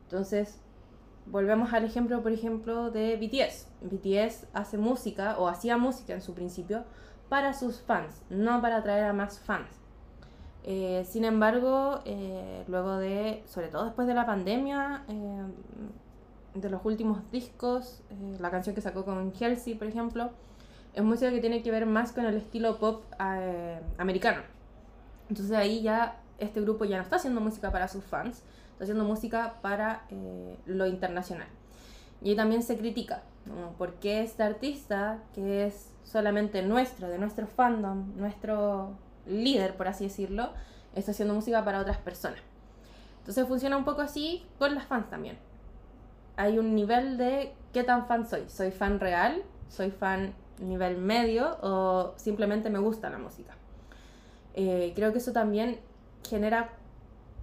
[0.04, 0.60] Entonces,
[1.26, 3.68] volvemos al ejemplo, por ejemplo, de BTS.
[3.82, 6.84] BTS hace música, o hacía música en su principio,
[7.28, 9.68] para sus fans, no para atraer a más fans.
[10.64, 15.42] Eh, sin embargo, eh, luego de, sobre todo después de la pandemia, eh,
[16.54, 18.02] de los últimos discos,
[18.38, 20.30] la canción que sacó con Halsey, por ejemplo,
[20.94, 23.04] es música que tiene que ver más con el estilo pop
[23.98, 24.42] americano.
[25.28, 29.04] Entonces ahí ya este grupo ya no está haciendo música para sus fans, está haciendo
[29.04, 30.04] música para
[30.66, 31.48] lo internacional.
[32.20, 33.72] Y ahí también se critica, ¿no?
[33.78, 40.04] ¿por qué este artista, que es solamente nuestro, de nuestro fandom, nuestro líder, por así
[40.04, 40.52] decirlo,
[40.94, 42.40] está haciendo música para otras personas?
[43.18, 45.38] Entonces funciona un poco así con las fans también.
[46.36, 48.48] Hay un nivel de qué tan fan soy.
[48.48, 49.42] ¿Soy fan real?
[49.68, 51.58] ¿Soy fan nivel medio?
[51.62, 53.54] ¿O simplemente me gusta la música?
[54.54, 55.80] Eh, creo que eso también
[56.22, 56.70] genera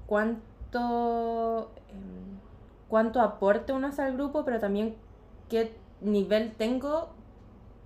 [0.06, 1.72] cuánto...
[1.90, 2.40] Em,
[2.90, 4.96] cuánto aporte uno hace al grupo, pero también
[5.48, 7.10] qué nivel tengo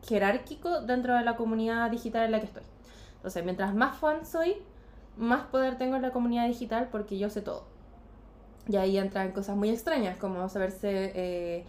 [0.08, 2.64] jerárquico dentro de la comunidad digital en la que estoy.
[3.18, 4.56] Entonces, mientras más fan soy,
[5.18, 7.66] más poder tengo en la comunidad digital porque yo sé todo.
[8.68, 11.66] Y ahí entran cosas muy extrañas, como saberse eh,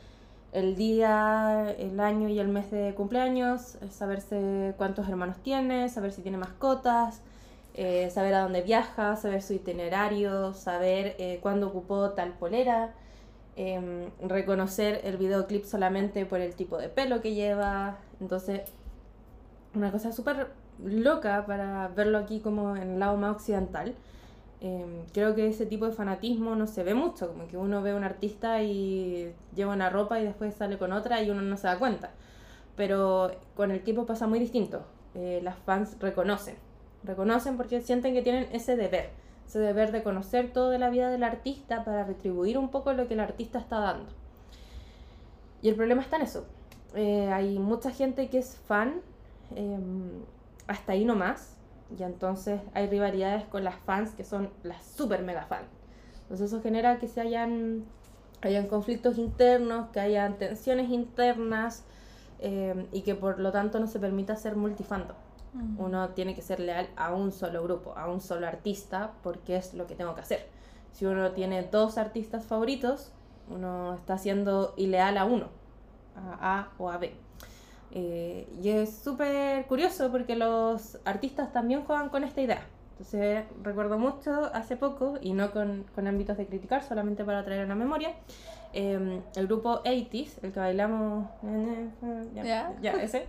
[0.54, 6.12] el día, el año y el mes de cumpleaños, eh, saberse cuántos hermanos tiene, saber
[6.12, 7.20] si tiene mascotas,
[7.74, 12.94] eh, saber a dónde viaja, saber su itinerario, saber cuándo ocupó tal polera,
[13.56, 17.98] Em, reconocer el videoclip solamente por el tipo de pelo que lleva.
[18.20, 18.62] Entonces,
[19.74, 20.48] una cosa súper
[20.82, 23.94] loca para verlo aquí como en el lado más occidental.
[24.64, 27.90] Em, creo que ese tipo de fanatismo no se ve mucho, como que uno ve
[27.90, 31.56] a un artista y lleva una ropa y después sale con otra y uno no
[31.56, 32.10] se da cuenta.
[32.76, 34.84] Pero con el tiempo pasa muy distinto.
[35.14, 36.56] Eh, las fans reconocen,
[37.04, 39.10] reconocen porque sienten que tienen ese deber
[39.46, 43.14] ese deber de conocer toda la vida del artista para retribuir un poco lo que
[43.14, 44.10] el artista está dando.
[45.62, 46.46] Y el problema está en eso.
[46.94, 49.00] Eh, hay mucha gente que es fan,
[49.54, 50.22] em,
[50.66, 51.53] hasta ahí nomás,
[51.96, 55.68] y entonces hay rivalidades con las fans que son las super mega fans.
[56.22, 57.84] Entonces eso genera que se hayan,
[58.40, 61.84] hayan conflictos internos, que hayan tensiones internas
[62.38, 65.14] em, y que por lo tanto no se permita ser multifando.
[65.78, 69.72] Uno tiene que ser leal a un solo grupo, a un solo artista, porque es
[69.72, 70.48] lo que tengo que hacer.
[70.90, 73.12] Si uno tiene dos artistas favoritos,
[73.48, 75.50] uno está siendo ileal a uno,
[76.16, 77.14] a A o a B.
[77.94, 82.66] Eh, y es súper curioso porque los artistas también juegan con esta idea.
[82.92, 87.62] Entonces recuerdo mucho hace poco, y no con, con ámbitos de criticar, solamente para traer
[87.62, 88.14] a la memoria,
[88.76, 91.28] Em, el grupo 80s, el que bailamos.
[92.34, 93.28] Ya, ya ese.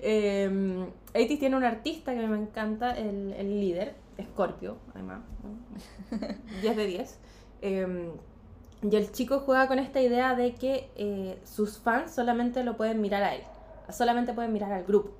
[0.00, 5.20] eh, em, 80s tiene un artista que me encanta, el, el líder, Scorpio, además.
[6.62, 7.18] 10 de 10.
[7.60, 8.12] Em,
[8.90, 13.02] y el chico juega con esta idea de que eh, sus fans solamente lo pueden
[13.02, 13.42] mirar a él,
[13.90, 15.10] solamente pueden mirar al grupo.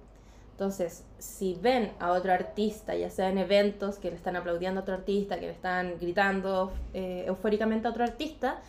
[0.52, 4.82] Entonces, si ven a otro artista, ya sea en eventos que le están aplaudiendo a
[4.82, 8.60] otro artista, que le están gritando eh, eufóricamente a otro artista,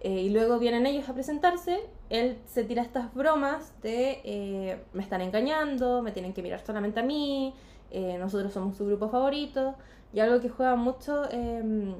[0.00, 5.02] eh, y luego vienen ellos a presentarse, él se tira estas bromas de eh, me
[5.02, 7.52] están engañando, me tienen que mirar solamente a mí,
[7.90, 9.74] eh, nosotros somos su grupo favorito,
[10.12, 11.94] y algo que juega mucho em,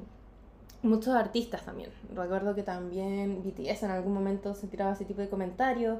[0.81, 1.89] muchos artistas también.
[2.15, 5.99] Recuerdo que también BTS en algún momento se tiraba ese tipo de comentarios.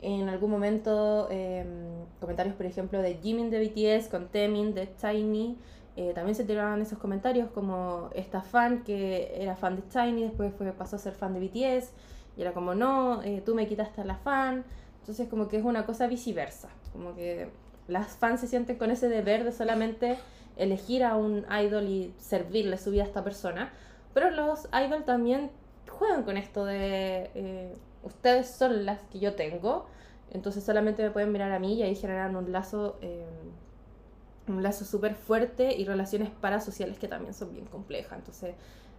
[0.00, 5.56] En algún momento, em, comentarios, por ejemplo, de Jimin de BTS con Temin de Tiny.
[5.96, 10.52] Eh, también se tiraban esos comentarios como esta fan que era fan de Tiny, después
[10.56, 11.92] fue, pasó a ser fan de BTS,
[12.36, 14.64] y era como, no, eh, tú me quitaste a la fan.
[15.00, 17.48] Entonces como que es una cosa viceversa, como que
[17.88, 20.18] las fans se sienten con ese deber de solamente
[20.56, 23.72] elegir a un idol y servirle su vida a esta persona,
[24.12, 25.50] pero los idols también
[25.88, 27.74] juegan con esto de eh,
[28.08, 29.86] ustedes son las que yo tengo,
[30.30, 32.98] entonces solamente me pueden mirar a mí y ahí generan un lazo
[34.48, 38.18] un lazo súper fuerte y relaciones parasociales que también son bien complejas.
[38.18, 38.54] Entonces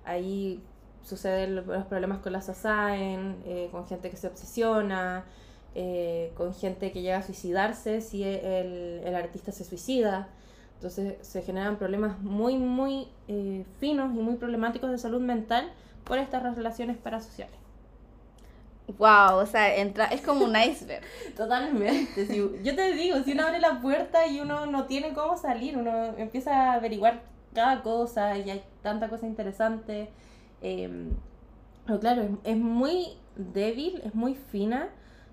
[0.05, 0.61] ahí
[1.03, 5.25] suceden los problemas con las ASAEN, eh, con gente que se obsesiona,
[5.75, 10.29] eh, con gente que llega a suicidarse si el, el, artista se suicida.
[10.75, 15.71] Entonces se generan problemas muy, muy eh, finos y muy problemáticos de salud mental
[16.05, 17.58] por estas relaciones parasociales.
[18.97, 21.03] Wow, o sea, entra, es como un iceberg.
[21.37, 22.25] Totalmente.
[22.63, 26.17] yo te digo, si uno abre la puerta y uno no tiene cómo salir, uno
[26.17, 27.21] empieza a averiguar
[27.53, 30.09] cada cosa y hay tanta cosa interesante.
[30.61, 31.11] Em,
[31.85, 34.89] pero claro, es, muy débil, es muy fina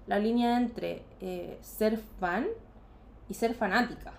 [0.06, 2.46] la línea entre eh, ser fan
[3.28, 4.12] y ser fanática,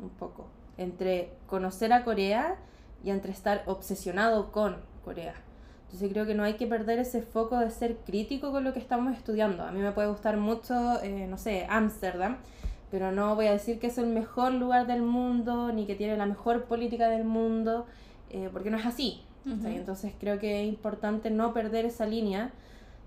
[0.00, 0.48] un poco.
[0.76, 2.56] Entre conocer a Corea
[3.04, 5.34] y entre estar obsesionado con Corea.
[5.90, 8.78] Entonces creo que no hay que perder ese foco de ser crítico con lo que
[8.78, 9.64] estamos estudiando.
[9.64, 12.36] A mí me puede gustar mucho, eh, no sé, Ámsterdam,
[12.92, 16.16] pero no voy a decir que es el mejor lugar del mundo ni que tiene
[16.16, 17.86] la mejor política del mundo,
[18.30, 19.22] eh, porque no es así.
[19.44, 22.52] Entonces creo que es importante no perder esa línea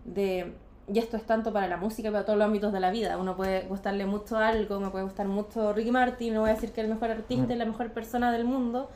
[0.03, 0.53] de,
[0.91, 3.17] y esto es tanto para la música como para todos los ámbitos de la vida.
[3.17, 6.73] Uno puede gustarle mucho algo, me puede gustar mucho Ricky Martin, no voy a decir
[6.73, 8.89] que es el mejor artista y la mejor persona del mundo,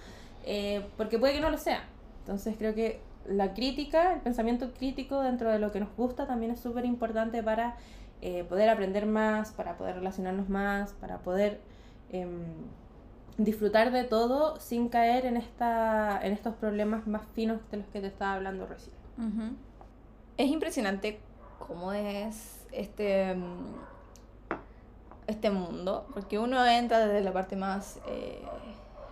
[0.45, 1.83] eh, porque puede que no lo sea.
[2.21, 6.51] Entonces creo que la crítica, el pensamiento crítico dentro de lo que nos gusta también
[6.51, 7.75] es súper importante para
[8.21, 11.61] eh, poder aprender más, para poder relacionarnos más, para poder
[12.09, 12.43] em,
[13.37, 18.01] disfrutar de todo sin caer en, esta, en estos problemas más finos de los que
[18.01, 18.95] te estaba hablando recién.
[20.37, 21.19] Es impresionante
[21.59, 23.35] cómo es este,
[25.25, 28.41] este mundo, porque uno entra desde la parte más eh,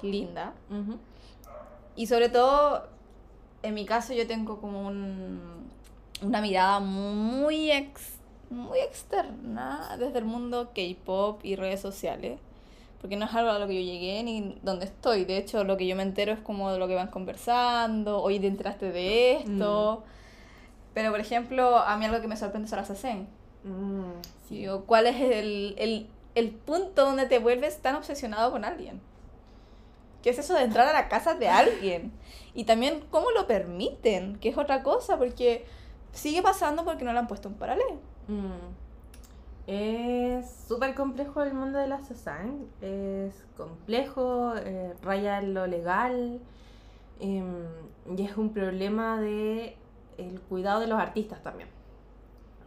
[0.01, 0.53] linda.
[1.95, 2.94] Y sobre todo,
[3.65, 5.39] en mi caso, yo tengo como un,
[6.21, 7.71] una mirada muy,
[8.49, 12.39] muy externa desde el mundo K-pop y redes sociales.
[13.01, 15.25] Porque no es algo a lo que yo llegué ni donde estoy.
[15.25, 18.21] De hecho, lo que yo me entero es como de lo que van conversando.
[18.21, 20.03] Hoy te enteraste de esto.
[20.03, 20.09] Mm.
[20.93, 23.27] Pero, por ejemplo, a mí algo que me sorprende son las ASEN.
[23.63, 29.01] Mm, ¿Cuál es el, el, el punto donde te vuelves tan obsesionado con alguien?
[30.25, 32.11] ¿Qué es eso de entrar a la casa de alguien?
[32.55, 35.67] Y también cómo lo permiten, que es otra cosa, porque
[36.13, 37.99] sigue pasando porque no le han puesto un paralelo.
[38.27, 38.73] Mm.
[39.67, 42.65] Es súper complejo el mundo de la Sasan.
[42.81, 46.41] Es complejo, eh, raya lo legal.
[47.19, 47.67] Em,
[48.17, 49.77] y es un problema de
[50.17, 51.69] el cuidado de los artistas también.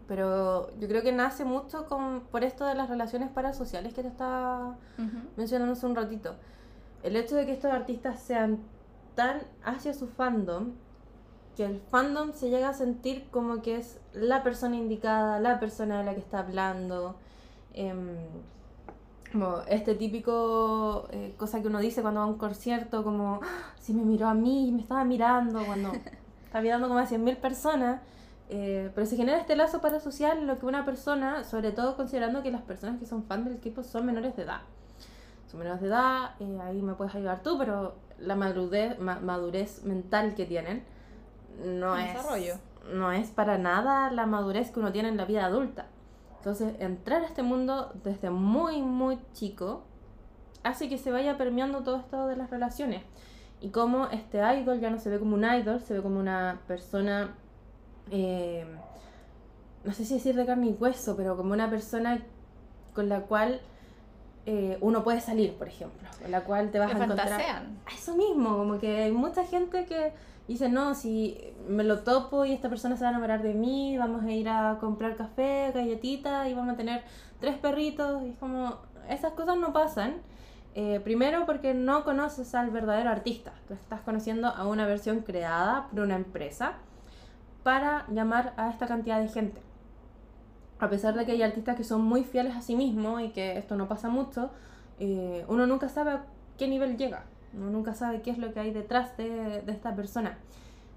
[0.07, 4.09] Pero yo creo que nace mucho con, por esto de las relaciones parasociales que te
[4.09, 4.77] estaba
[5.37, 6.37] mencionando hace un ratito.
[7.03, 8.59] El hecho de que estos artistas sean
[9.15, 10.73] tan hacia su fandom
[11.59, 15.99] que el fandom se llega a sentir como que es la persona indicada, la persona
[15.99, 17.17] de la que está hablando.
[17.75, 18.17] Em,
[19.33, 23.75] como este típico eh, cosa que uno dice cuando va a un concierto, como ah,
[23.81, 25.91] si me miró a mí, me estaba mirando, cuando
[26.45, 28.03] está mirando como a 100.000 personas.
[28.51, 32.41] Eh, pero se genera este lazo parasocial en lo que una persona, sobre todo considerando
[32.45, 34.61] que las personas que son fans del equipo son menores de edad.
[35.49, 40.35] Son menores de edad, eh, ahí me puedes ayudar tú, pero la madurez, madurez mental
[40.35, 40.85] que tienen
[41.65, 42.17] no es,
[42.93, 45.87] no es para nada la madurez que uno tiene en la vida adulta.
[46.37, 49.85] Entonces, entrar a este mundo desde muy, muy chico
[50.63, 53.03] hace que se vaya permeando todo esto de las relaciones
[53.61, 56.61] y cómo este idol ya no se ve como un idol, se ve como una
[56.67, 57.35] persona,
[58.11, 58.67] eh,
[59.85, 62.23] no sé si decir de carne y hueso, pero como una persona
[62.95, 63.61] con la cual
[64.51, 67.67] eh, uno puede salir, por ejemplo, con la cual te vas a encontrar.
[67.95, 70.15] Eso mismo, como que hay mucha gente que
[70.47, 73.99] dice, no, si me lo topo y esta persona se va a enamorar de mí,
[73.99, 77.03] vamos a ir a comprar café, galletita y vamos a tener
[77.41, 78.79] tres perritos, y como,
[79.11, 80.15] esas cosas no pasan.
[80.75, 85.89] Eh, primero porque no conoces al verdadero artista, tú estás conociendo a una versión creada
[85.91, 86.73] por una empresa
[87.63, 89.68] para llamar a esta cantidad de gente.
[90.81, 93.59] A pesar de que hay artistas que son muy fieles a sí mismos y que
[93.59, 94.51] esto no pasa mucho,
[95.01, 96.25] eh, uno nunca sabe a
[96.57, 100.39] qué nivel llega, uno nunca sabe qué es lo que hay detrás de, esta persona.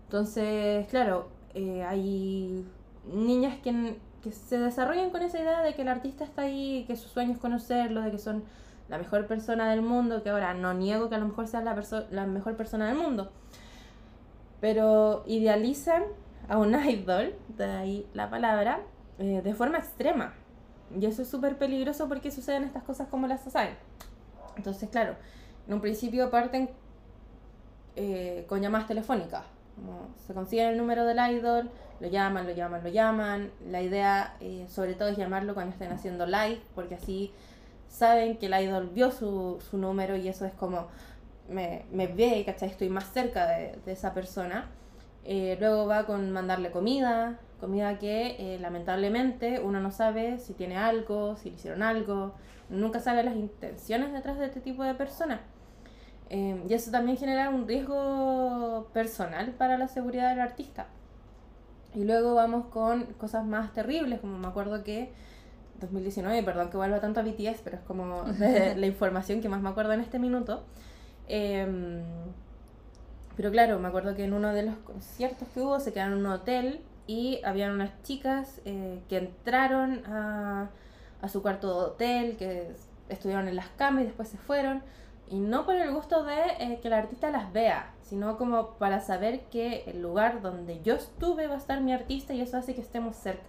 [0.06, 2.66] Entonces, claro, eh, hay
[3.12, 6.96] niñas que, que se desarrollan con esa idea de que el artista está ahí, que
[6.96, 8.44] su sueño es conocerlo, de que son
[8.92, 11.82] la mejor persona del mundo, que ahora no niego que a lo mejor sea la,
[12.12, 13.32] la mejor persona del mundo,
[14.60, 16.04] pero idealizan
[16.50, 18.82] a un idol, de ahí la palabra,
[19.22, 20.34] eh, de forma extrema.
[21.00, 23.76] Y eso es súper peligroso porque suceden estas cosas como las saben.
[24.58, 25.16] Entonces, claro,
[25.68, 26.72] en un principio parten
[27.96, 29.44] eh, con llamadas telefónicas.
[30.26, 33.52] se consiguen el número del idol, lo llaman, lo llaman, lo llaman.
[33.70, 37.32] La idea, eh, sobre todo, es llamarlo cuando estén haciendo live, porque así
[37.88, 40.88] saben que el idol vio su, su número y eso es como
[41.48, 42.70] me, me ve, ¿cachai?
[42.70, 44.68] Estoy más cerca de, esa persona.
[45.24, 51.38] Luego va con mandarle comida, comida que eh, lamentablemente uno no sabe si tiene algo,
[51.38, 52.34] si le hicieron algo,
[52.70, 55.40] nunca sabe las intenciones detrás de este tipo de personas.
[56.30, 60.88] Eh, y eso también genera un riesgo personal para la seguridad del artista.
[61.94, 65.14] Y luego vamos con cosas más terribles, como me acuerdo que
[65.80, 68.24] 2019, perdón que vuelva tanto a BTS, pero es como
[68.76, 70.64] la información que más me acuerdo en este minuto.
[71.28, 72.02] Em,
[73.36, 76.26] pero claro, me acuerdo que en uno de los conciertos que hubo se quedaron en
[76.26, 80.70] un hotel y habían unas chicas eh, que entraron a,
[81.22, 82.72] a, su cuarto de hotel, que
[83.10, 84.84] estuvieron en las camas y después se fueron.
[85.28, 89.00] Y no por el gusto de eh, que el artista las vea, sino como para
[89.00, 92.76] saber que el lugar donde yo estuve va a estar mi artista y eso hace
[92.76, 93.44] que estemos cerca.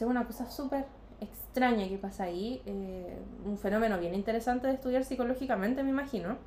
[0.00, 0.86] O una cosa súper
[1.20, 6.38] extraña que pasa ahí, eh, un fenómeno bien interesante de estudiar psicológicamente, me imagino.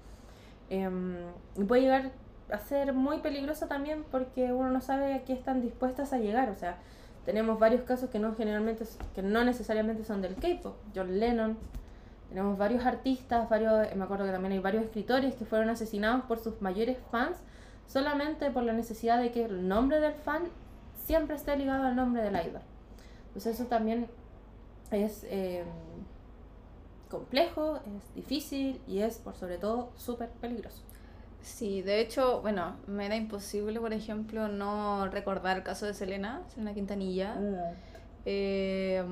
[0.70, 1.18] Em,
[1.56, 2.12] y puede llegar
[2.52, 6.50] a ser muy peligroso también porque uno no sabe a qué están dispuestas a llegar.
[6.50, 6.78] O sea,
[7.26, 8.86] tenemos varios casos que no generalmente,
[9.16, 10.76] que no necesariamente son del K-pop.
[10.96, 11.58] John Lennon,
[12.30, 16.39] Tenemos varios artistas, varios, me acuerdo que también hay varios escritores que fueron asesinados por
[16.39, 17.38] sus mayores fans
[17.88, 20.44] solamente por la necesidad de que el nombre del fan
[21.06, 22.62] siempre esté ligado al nombre del idol.
[23.28, 24.08] Entonces eso también
[24.91, 25.64] es eh,
[27.10, 30.82] complejo, es difícil y es por sobre todo súper peligroso.
[31.44, 36.41] Sí, de hecho, bueno, me era imposible, por ejemplo, no recordar el caso de Selena,
[36.48, 37.36] Selena Quintanilla.
[37.36, 37.56] Mm.
[38.26, 39.04] Eh,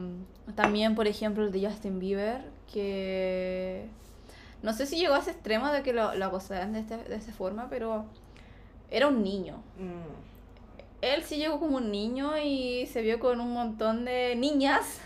[0.55, 3.85] también, por ejemplo, el de Justin Bieber, que
[4.63, 7.15] no sé si llegó a ese extremo de que lo, lo acosaran de, este, de
[7.15, 8.05] esa forma, pero
[8.89, 9.57] era un niño.
[9.77, 11.01] Mm.
[11.01, 15.01] Él sí llegó como un niño y se vio con un montón de niñas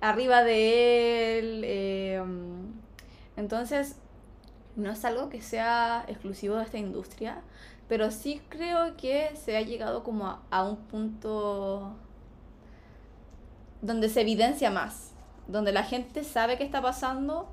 [0.00, 1.62] arriba de él.
[1.64, 2.22] Eh,
[3.36, 3.96] entonces,
[4.76, 7.42] no es algo que sea exclusivo de esta industria,
[7.88, 11.96] pero sí creo que se ha llegado como a, un punto
[13.82, 15.12] donde se evidencia más,
[15.48, 17.48] donde la gente sabe qué está pasando,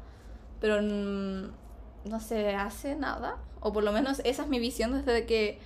[0.59, 5.59] pero no se hace nada, o por lo menos esa es mi visión desde que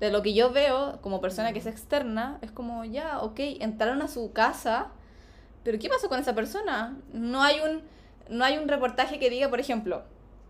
[0.00, 4.02] de lo que yo veo como persona que es externa, es como ya, ok, entraron
[4.02, 4.88] a su casa,
[5.64, 6.96] pero ¿qué pasó con esa persona?
[7.12, 7.82] No hay un,
[8.28, 10.04] no hay un reportaje que diga, por ejemplo,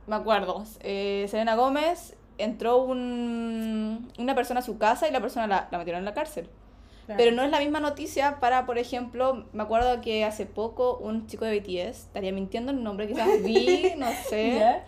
[0.09, 5.47] me acuerdo, eh, Selena Gómez entró un, una persona a su casa y la persona
[5.47, 6.49] la, la metieron en la cárcel.
[7.17, 11.27] Pero no es la misma noticia para, por ejemplo, me acuerdo que hace poco un
[11.27, 14.83] chico de BTS, estaría mintiendo el nombre, quizás vi, no sé.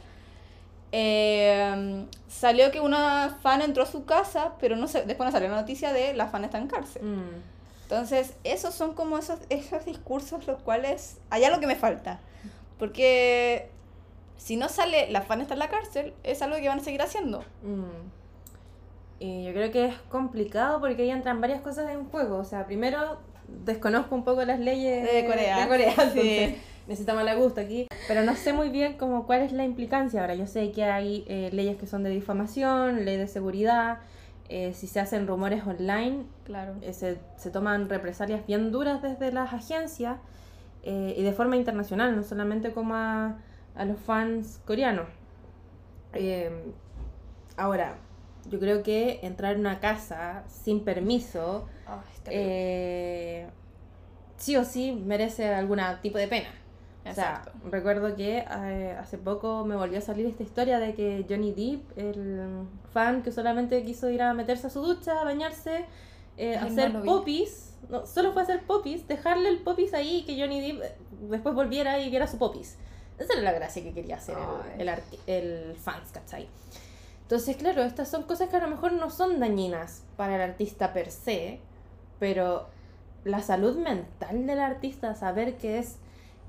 [0.92, 5.48] Eh, salió que una fan entró a su casa, pero no sé, después no salió
[5.48, 7.02] la noticia de la fan está en cárcel.
[7.02, 7.42] Mm.
[7.84, 12.20] Entonces, esos son como esos, esos discursos los cuales hay algo que me falta.
[12.78, 13.70] Porque
[14.40, 17.02] si no sale la fan está en la cárcel, es algo que van a seguir
[17.02, 17.40] haciendo.
[17.62, 18.08] Mm.
[19.18, 22.38] Y yo creo que es complicado porque ahí entran varias cosas en juego.
[22.38, 23.18] O sea, primero
[23.66, 25.60] desconozco un poco las leyes de Corea.
[25.60, 26.56] De Corea, sí.
[26.88, 27.86] necesitamos la gusto aquí.
[28.08, 30.34] Pero no sé muy bien como cuál es la implicancia ahora.
[30.34, 33.98] Yo sé que hay eh, leyes que son de difamación, ley de seguridad.
[34.48, 36.76] Eh, si se hacen rumores online, claro.
[36.80, 40.16] Eh, se, se, toman represalias bien duras desde las agencias
[40.82, 43.36] y de forma internacional, no solamente como a,
[43.74, 45.08] a los fans coreanos.
[47.56, 47.98] ahora,
[48.48, 51.66] yo creo que entrar en una casa sin permiso,
[52.26, 53.46] eh,
[54.36, 56.48] sí o sí merece algún tipo de pena.
[57.08, 61.24] O sea, recuerdo que eh, hace poco me volvió a salir esta historia de que
[61.28, 65.86] Johnny Depp, el fan que solamente quiso ir a meterse a su ducha, a bañarse,
[66.36, 70.60] eh, hacer popis, no, solo fue hacer popis, dejarle el popis ahí y que Johnny
[70.60, 70.82] Depp
[71.30, 72.76] después volviera y viera su popis.
[73.20, 74.36] Esa era la gracia que quería hacer
[74.78, 76.48] el, el, el fans, ¿cachai?
[77.22, 80.92] Entonces, claro, estas son cosas que a lo mejor no son dañinas para el artista
[80.92, 81.60] per se,
[82.18, 82.66] pero
[83.24, 85.98] la salud mental del artista, saber que es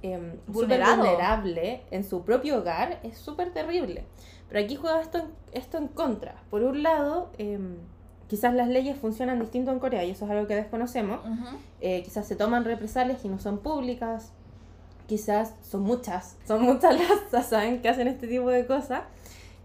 [0.03, 4.05] eh, vulnerable en su propio hogar, es súper terrible.
[4.49, 6.36] Pero aquí juega esto en, esto en contra.
[6.49, 7.76] Por un lado, em,
[8.28, 11.19] quizás las leyes funcionan distinto en Corea y eso es algo que desconocemos.
[11.80, 14.34] Eh, quizás se toman represalias y no son públicas.
[15.12, 16.95] Quizás son muchas, son muchas
[17.34, 17.82] las ¿saben?
[17.82, 19.01] que hacen este tipo de cosas.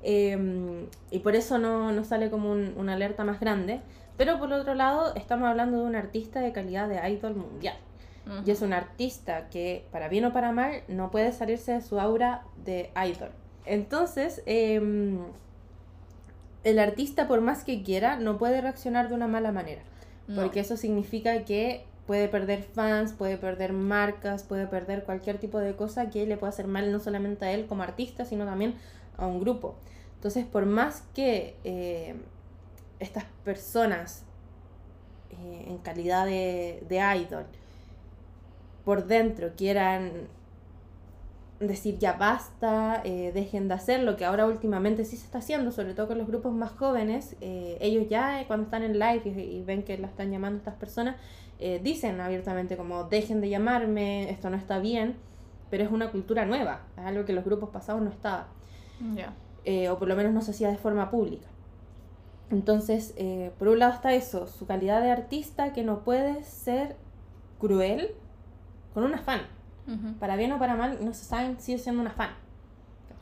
[0.02, 3.80] Em, y por eso no, no sale como un, una alerta más grande.
[4.16, 7.76] Pero por otro lado, estamos hablando de un artista de calidad de idol mundial.
[8.44, 12.00] Y es un artista que, para bien o para mal, no puede salirse de su
[12.00, 13.30] aura de idol.
[13.66, 15.20] Entonces, em,
[16.64, 19.82] el artista, por más que quiera, no puede reaccionar de una mala manera.
[20.34, 25.74] Porque eso significa que puede perder fans, puede perder marcas, puede perder cualquier tipo de
[25.74, 28.74] cosa que le pueda hacer mal no solamente a él como artista, sino también
[29.16, 29.76] a un grupo.
[30.14, 32.14] Entonces, por más que eh,
[33.00, 34.24] estas personas
[35.30, 37.44] eh, en calidad de, idol
[38.84, 40.28] por dentro quieran
[41.60, 45.72] decir ya basta, eh, dejen de hacer lo que ahora últimamente sí se está haciendo,
[45.72, 49.82] sobre todo con los grupos más jóvenes, ellos ya cuando están en live y, ven
[49.82, 51.16] que la están llamando estas personas,
[51.58, 55.16] dicen abiertamente como dejen de llamarme, esto no está bien,
[55.70, 58.48] pero es una cultura nueva, es algo que los grupos pasados no estaba.
[59.64, 61.46] Eh, o por lo menos no se hacía de forma pública.
[62.50, 66.96] Entonces, eh, por un lado está eso, su calidad de artista que no puede ser
[67.58, 68.14] cruel
[68.94, 69.40] con una fan.
[70.18, 72.30] Para bien o para mal, no se saben, sigue siendo una fan.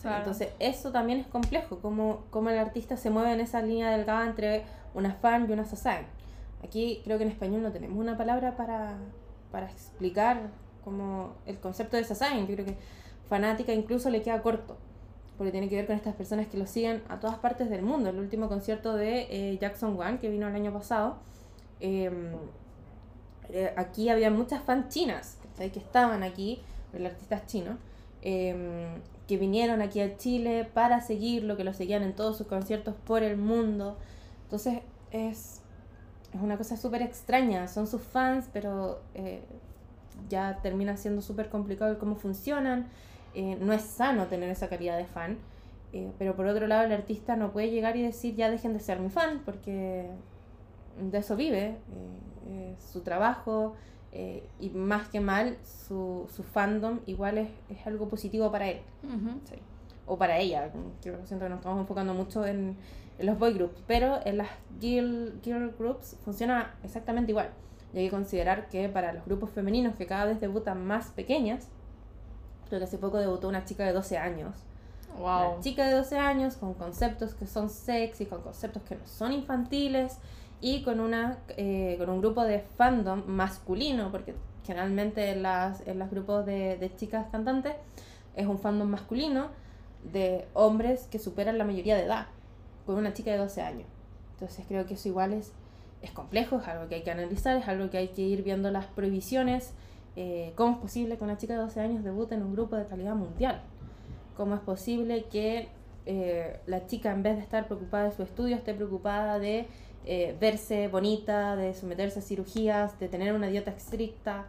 [0.02, 4.26] Entonces, eso también es complejo, cómo, cómo, el artista se mueve en esa línea delgada
[4.26, 6.06] entre una fan y una society.
[6.64, 8.98] Aquí creo que en español no tenemos una palabra para,
[9.52, 10.50] para explicar
[10.82, 12.40] como el concepto de society.
[12.40, 12.76] Yo creo que
[13.28, 14.76] fanática incluso le queda corto
[15.36, 18.10] porque tiene que ver con estas personas que lo siguen a todas partes del mundo.
[18.10, 21.18] El último concierto de eh, Jackson Wang, que vino el año pasado,
[21.80, 22.32] em,
[23.50, 26.60] eh, aquí había muchas fans chinas que estaban aquí,
[26.92, 27.78] el artista es chino,
[28.22, 32.94] em, que vinieron aquí a Chile para seguirlo, que lo seguían en todos sus conciertos
[33.04, 33.96] por el mundo.
[34.44, 35.62] Entonces es,
[36.34, 39.40] es una cosa súper extraña, son sus fans, pero eh,
[40.28, 42.88] ya termina siendo súper complicado el cómo funcionan.
[43.34, 45.38] Eh, no es sano tener esa calidad de fan.
[45.92, 48.80] Eh, pero por otro lado, el artista no puede llegar y decir ya dejen de
[48.80, 50.10] ser mi fan, porque
[51.00, 51.76] de eso vive,
[52.92, 53.74] su trabajo,
[54.60, 58.80] y más que mal, su, su fandom igual es, es, algo positivo para él.
[59.44, 59.56] sí.
[60.06, 60.70] O para ella,
[61.00, 62.76] siento que nos estamos enfocando mucho en,
[63.18, 64.48] en los boy groups, pero en las
[64.80, 67.50] girl, girl groups funciona exactamente igual.
[67.92, 71.68] Y hay que considerar que para los grupos femeninos que cada vez debutan más pequeñas,
[72.68, 74.56] creo que hace poco debutó una chica de 12 años.
[75.16, 75.52] Wow.
[75.52, 79.32] Una chica de 12 años con conceptos que son sexy, con conceptos que no son
[79.32, 80.18] infantiles
[80.60, 84.34] y con, una, eh, con un grupo de fandom masculino, porque
[84.66, 87.74] generalmente en, las, en los grupos de, de chicas cantantes
[88.34, 89.50] es un fandom masculino
[90.12, 92.26] de hombres que superan la mayoría de edad,
[92.86, 93.86] con una chica de 12 años.
[94.34, 95.52] Entonces creo que eso igual es
[96.04, 98.70] es complejo, es algo que hay que analizar, es algo que hay que ir viendo
[98.70, 99.72] las prohibiciones.
[100.16, 102.86] Eh, ¿Cómo es posible que una chica de 12 años debute en un grupo de
[102.86, 103.62] calidad mundial?
[104.36, 105.68] ¿Cómo es posible que
[106.06, 109.66] eh, la chica en vez de estar preocupada de su estudio esté preocupada de
[110.04, 114.46] eh, verse bonita, de someterse a cirugías, de tener una dieta estricta?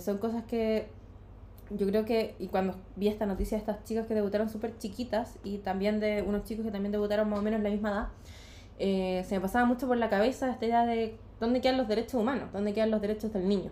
[0.00, 0.86] son cosas que
[1.70, 5.38] yo creo que, y cuando vi esta noticia de estas chicas que debutaron súper chiquitas
[5.44, 8.08] y también de unos chicos que también debutaron más o menos en la misma edad,
[8.78, 12.14] eh, se me pasaba mucho por la cabeza esta idea de dónde quedan los derechos
[12.14, 13.70] humanos, dónde quedan los derechos del niño.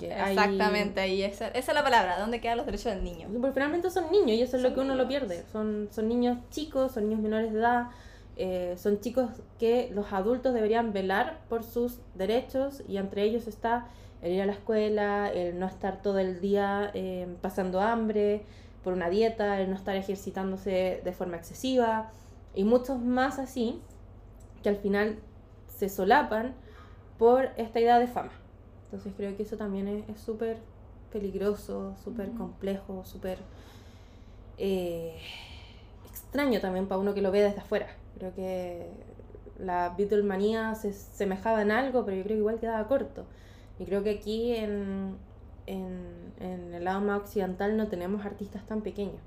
[0.00, 3.28] Exactamente, ahí esa, esa, es la palabra, ¿dónde quedan los derechos del niño?
[3.32, 5.44] Porque finalmente son niños y eso es lo que uno lo pierde.
[5.50, 7.88] Son, son niños chicos, son niños menores de edad,
[8.36, 13.88] eh, son chicos que los adultos deberían velar por sus derechos y entre ellos está
[14.22, 18.42] el ir a la escuela, el no estar todo el día eh, pasando hambre
[18.84, 22.10] por una dieta, el no estar ejercitándose de forma excesiva
[22.54, 23.80] y muchos más así
[24.62, 25.18] que al final
[25.68, 26.54] se solapan
[27.18, 28.32] por esta idea de fama.
[28.84, 30.58] Entonces creo que eso también es súper
[31.12, 33.38] peligroso, súper complejo, súper
[34.58, 35.16] eh,
[36.08, 37.88] extraño también para uno que lo ve desde afuera.
[38.18, 38.88] Creo que
[39.58, 43.26] la Beatlemanía se semejaba en algo, pero yo creo que igual quedaba corto.
[43.80, 45.16] Y creo que aquí en,
[45.66, 49.20] en, en el lado más occidental no tenemos artistas tan pequeños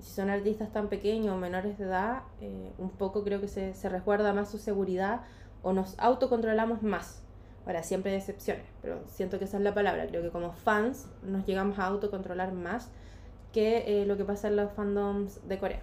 [0.00, 3.74] si son artistas tan pequeños o menores de edad, eh, un poco creo que se,
[3.74, 5.22] se resguarda más su seguridad
[5.62, 7.22] o nos autocontrolamos más.
[7.66, 10.06] Ahora, siempre hay excepciones, pero siento que esa es la palabra.
[10.06, 12.90] Creo que como fans nos llegamos a autocontrolar más
[13.52, 15.82] que eh, lo que pasa en los fandoms de Corea.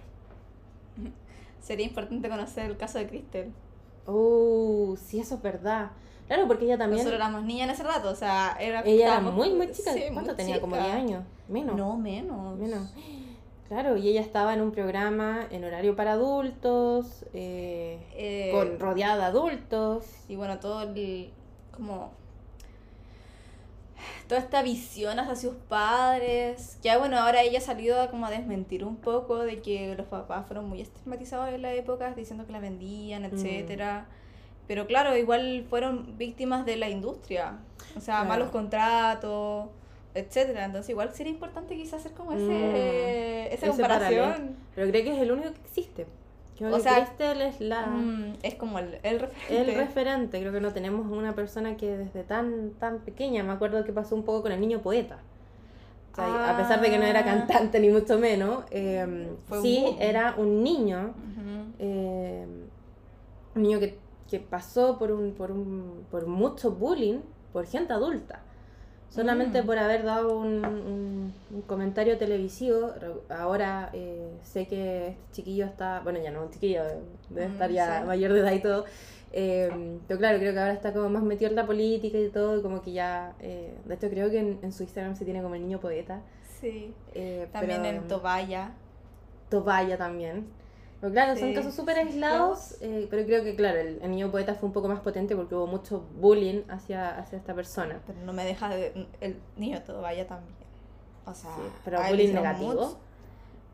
[1.60, 3.52] Sería importante conocer el caso de Crystal.
[4.06, 5.92] Oh, sí, eso es verdad.
[6.28, 6.98] Claro, porque ella también.
[6.98, 8.82] Nosotros éramos niñas en ese rato, o sea, era.
[8.82, 9.92] Ella era muy, muy chica.
[10.12, 10.60] ¿Cuánto tenía?
[10.60, 11.24] Como 10 años.
[11.48, 11.74] Menos.
[11.74, 12.56] No, menos.
[12.58, 12.90] Menos.
[13.68, 19.16] Claro, y ella estaba en un programa en horario para adultos, eh, eh, con rodeada
[19.16, 20.04] de adultos.
[20.28, 21.30] Y bueno, todo el.
[21.74, 22.12] como.
[24.26, 26.78] toda esta visión hacia sus padres.
[26.82, 30.06] Ya bueno, ahora ella ha salido a como a desmentir un poco de que los
[30.06, 33.30] papás fueron muy estigmatizados en la época, diciendo que la vendían, mm.
[34.68, 37.58] Pero claro, igual fueron víctimas de la industria.
[37.96, 39.70] O sea, malos contratos
[40.18, 40.64] etcétera.
[40.64, 44.56] Entonces igual sería importante quizás hacer como ese, mm, esa comparación.
[44.74, 46.06] Pero creo que es el único que existe.
[46.60, 47.86] o sea, es la...
[47.86, 49.72] Mm, es como el, el, referente.
[49.72, 50.40] El referente.
[50.40, 54.14] Creo que no tenemos una persona que desde tan, tan pequeña, me acuerdo que pasó
[54.14, 55.18] un poco con el niño poeta.
[56.20, 57.24] A pesar de que no era ah.
[57.24, 59.28] cantante ni mucho menos, eh,
[59.62, 61.14] sí era un niño,
[61.78, 62.64] em,
[63.54, 63.96] un niño que,
[64.28, 67.20] que pasó por, un, por, un, por mucho bullying
[67.52, 68.42] por gente adulta
[69.10, 69.66] solamente mm.
[69.66, 70.64] por haber dado un,
[71.50, 72.92] un, comentario televisivo.
[73.28, 76.82] Ahora eh, sé que este chiquillo está, bueno, ya no un chiquillo,
[77.30, 78.84] debe mm, estar ya mayor de edad y todo.
[79.32, 82.62] Eh, pero claro, creo que ahora está como más metido en la política y todo,
[82.62, 85.62] como que ya, eh, de hecho creo que en, su Instagram se tiene como el
[85.62, 86.22] niño poeta.
[86.60, 86.92] Sí.
[87.52, 88.72] también en Tobaya.
[89.48, 90.46] Tobaya también.
[91.00, 94.66] Pero claro, son casos súper aislados, eh, pero creo que, claro, el, niño poeta fue
[94.66, 98.00] un poco más potente porque hubo mucho bullying hacia, hacia esta persona.
[98.06, 99.06] Pero no me deja de...
[99.20, 100.56] El niño todo vaya también.
[101.24, 101.50] O sea,
[101.84, 102.98] pero bullying negativo.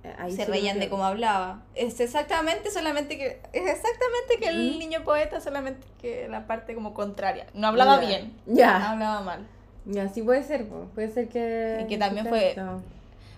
[0.03, 1.62] Eh, se reían de cómo hablaba.
[1.75, 3.41] Es exactamente solamente que...
[3.55, 7.47] Es exactamente que el niño poeta, solamente que la parte como contraria.
[7.55, 8.35] No hablaba bien.
[8.45, 8.91] Ya.
[8.91, 9.47] Hablaba mal.
[9.87, 11.81] Ya, sí puede ser, puede ser que...
[11.85, 12.55] Y que también fue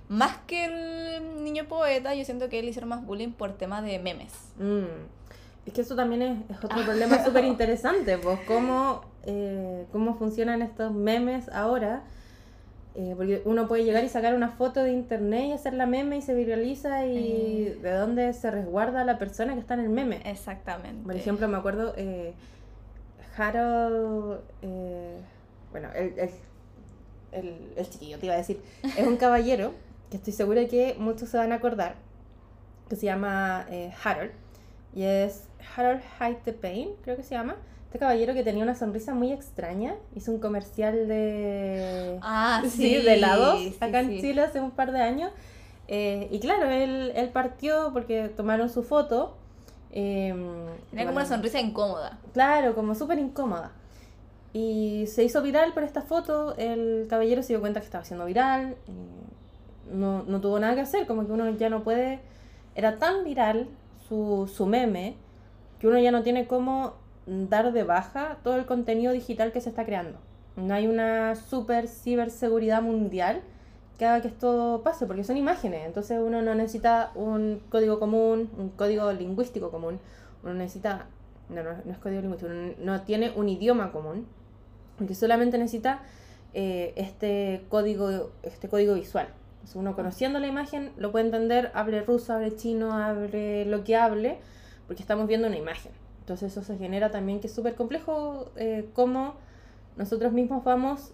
[0.09, 3.99] más que el niño poeta, yo siento que él hicieron más bullying por tema de
[3.99, 4.33] memes.
[4.59, 4.85] Mm.
[5.67, 10.93] Es que eso también es, otro problema súper interesante, pues cómo, eh, cómo funcionan estos
[10.93, 12.03] memes ahora.
[12.99, 16.17] Eh, porque uno puede llegar y sacar una foto de internet y hacer la meme
[16.17, 17.79] y se viraliza y Eh.
[17.83, 20.23] de dónde se resguarda la persona que está en el meme.
[20.25, 21.05] Exactamente.
[21.05, 21.95] Por ejemplo, me acuerdo
[23.37, 24.41] Harold,
[25.71, 26.31] bueno, el, el,
[27.33, 29.73] el, el chiquillo te iba a decir, es un caballero
[30.11, 31.97] que estoy segura que muchos se van a acordar,
[32.89, 34.33] que se llama eh, Harold,
[34.95, 35.45] y es
[35.77, 37.57] Harold Hide the Pain, creo que se llama.
[37.87, 42.19] Este caballero que tenía una sonrisa muy extraña, hizo un comercial de...
[42.23, 42.69] Ah, sí.
[42.97, 44.21] Sí, de helados sí, acá en sí.
[44.21, 45.33] Chile hace un par de años.
[45.89, 49.37] Eh, y claro, él, él partió porque tomaron su foto.
[49.93, 50.35] eh,
[50.91, 52.19] Tenía como bueno, una sonrisa incómoda.
[52.33, 53.73] Claro, como súper incómoda.
[54.53, 56.57] Y se hizo viral por esta foto.
[56.57, 58.77] El caballero se dio cuenta que estaba siendo viral.
[59.93, 62.21] No, no tuvo nada que hacer, como que uno ya no puede.
[62.75, 63.69] Era tan viral
[64.09, 65.17] su, su meme
[65.79, 66.95] que uno ya no tiene cómo
[67.27, 70.19] dar de baja todo el contenido digital que se está creando.
[70.57, 73.43] No hay una super ciberseguridad mundial
[73.99, 75.87] que haga que esto pase, porque son imágenes.
[75.87, 79.99] Entonces uno no necesita un código común, un código lingüístico común.
[80.43, 81.07] Uno necesita,
[81.49, 84.27] no, no, no es código lingüístico, uno no tiene un idioma común,
[84.99, 86.03] porque solamente necesita
[86.55, 89.29] eh, este, código, este código visual.
[89.67, 93.97] Entonces uno conociendo la imagen lo puede entender, hable ruso, hable chino, hable lo que
[93.97, 94.39] hable,
[94.87, 95.91] porque estamos viendo una imagen.
[96.21, 99.35] Entonces eso se genera también que es súper complejo eh, cómo
[99.97, 101.11] nosotros mismos vamos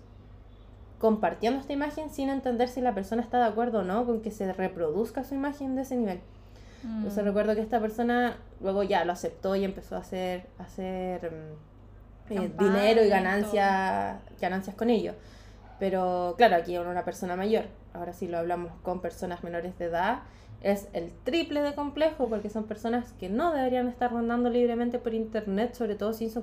[0.98, 4.30] compartiendo esta imagen sin entender si la persona está de acuerdo o no con que
[4.30, 6.20] se reproduzca su imagen de ese nivel.
[6.84, 7.26] Entonces Mm.
[7.28, 11.32] recuerdo que esta persona luego ya lo aceptó y empezó a hacer, a hacer
[12.28, 15.14] eh, dinero y ganancias, ganancias con ello.
[15.78, 17.64] Pero claro, aquí era una persona mayor.
[17.94, 20.22] Ahora si lo hablamos con personas menores de edad,
[20.62, 25.12] es el triple de complejo porque son personas que no deberían estar rondando libremente por
[25.14, 26.42] internet, sobre todo sin su,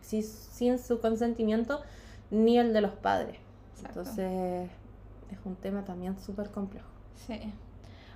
[0.00, 1.82] sin consentimiento
[2.30, 3.36] ni el de los padres.
[3.76, 4.00] Exacto.
[4.00, 4.70] Entonces
[5.30, 6.86] es un tema también súper complejo.
[7.26, 7.52] Sí.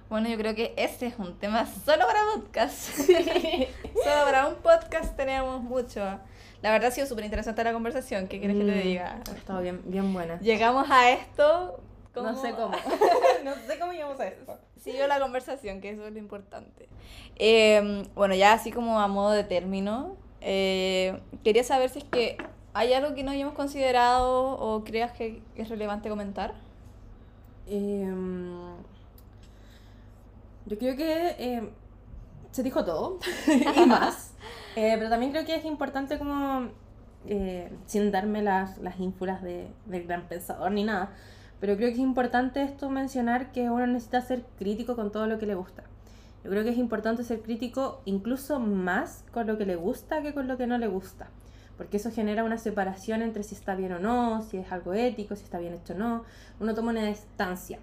[0.09, 2.91] Bueno, yo creo que este es un tema solo para podcast.
[2.99, 6.01] solo para un podcast tenemos mucho.
[6.61, 8.29] La verdad ha sido súper interesante la conversación.
[8.29, 9.21] ¿Qué quieres que te Mm, diga?
[9.29, 10.39] Ha estado bien, bien buena.
[10.41, 11.81] Llegamos a esto.
[12.15, 12.77] No sé cómo.
[13.45, 14.59] no sé cómo llegamos a esto.
[14.81, 16.89] Siguió la conversación, que eso es lo importante.
[17.37, 22.37] Eh, bueno, ya así como a modo de término, eh, quería saber si es que
[22.75, 26.55] hay algo que no hayamos considerado o creas que es relevante comentar.
[27.67, 28.75] Em,
[30.67, 31.71] yo creo que em,
[32.51, 33.19] se dijo todo
[33.77, 34.35] y más.
[34.75, 36.71] Eh, pero también creo que es importante como,
[37.27, 41.15] eh, sin darme las, las ínfulas de, del gran pensador ni nada,
[41.63, 45.39] pero creo que es importante esto mencionar que uno necesita ser crítico con todo lo
[45.39, 45.85] que le gusta.
[46.43, 50.35] Yo creo que es importante ser crítico incluso más con lo que le gusta que
[50.35, 51.29] con lo que no le gusta.
[51.77, 55.37] Porque eso genera una separación entre si está bien o no, si es algo ético,
[55.37, 56.25] si está bien hecho o no.
[56.59, 57.79] Uno toma una distancia.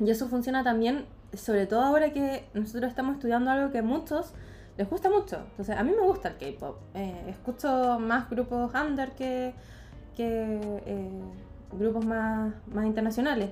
[0.00, 4.32] Y eso funciona también, sobre todo ahora que nosotros estamos estudiando algo que muchos
[4.76, 5.36] les gusta mucho.
[5.50, 6.78] Entonces, a mí me gusta el K-pop.
[6.94, 9.54] Eh, escucho más grupos under que,
[10.16, 11.22] que eh,
[11.72, 13.50] grupos más, más internacionales.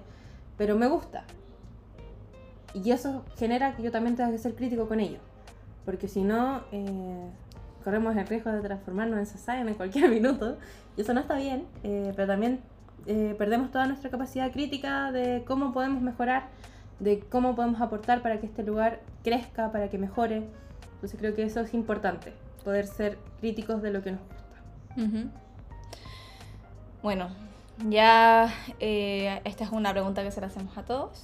[0.57, 1.25] Pero me gusta.
[2.75, 5.19] Y eso genera que yo también tenga que ser crítico con ello.
[5.85, 7.31] Porque si no, eh,
[7.85, 10.59] corremos el riesgo de transformarnos en Sasayan en cualquier minuto.
[10.97, 11.67] Y eso no está bien.
[11.83, 12.61] eh, pero también
[13.07, 16.49] eh, perdemos toda nuestra capacidad crítica de cómo podemos mejorar,
[16.99, 20.49] de cómo podemos aportar para que este lugar crezca, para que mejore.
[20.95, 22.33] Entonces creo que eso es importante,
[22.65, 25.31] poder ser críticos de lo que nos gusta.
[27.03, 27.29] Bueno,
[27.89, 31.23] ya eh, esta es una pregunta que se la hacemos a todos.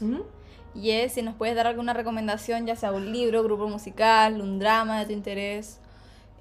[0.75, 4.59] Y es si nos puedes dar alguna recomendación, ya sea un libro, grupo musical, un
[4.59, 5.79] drama de tu interés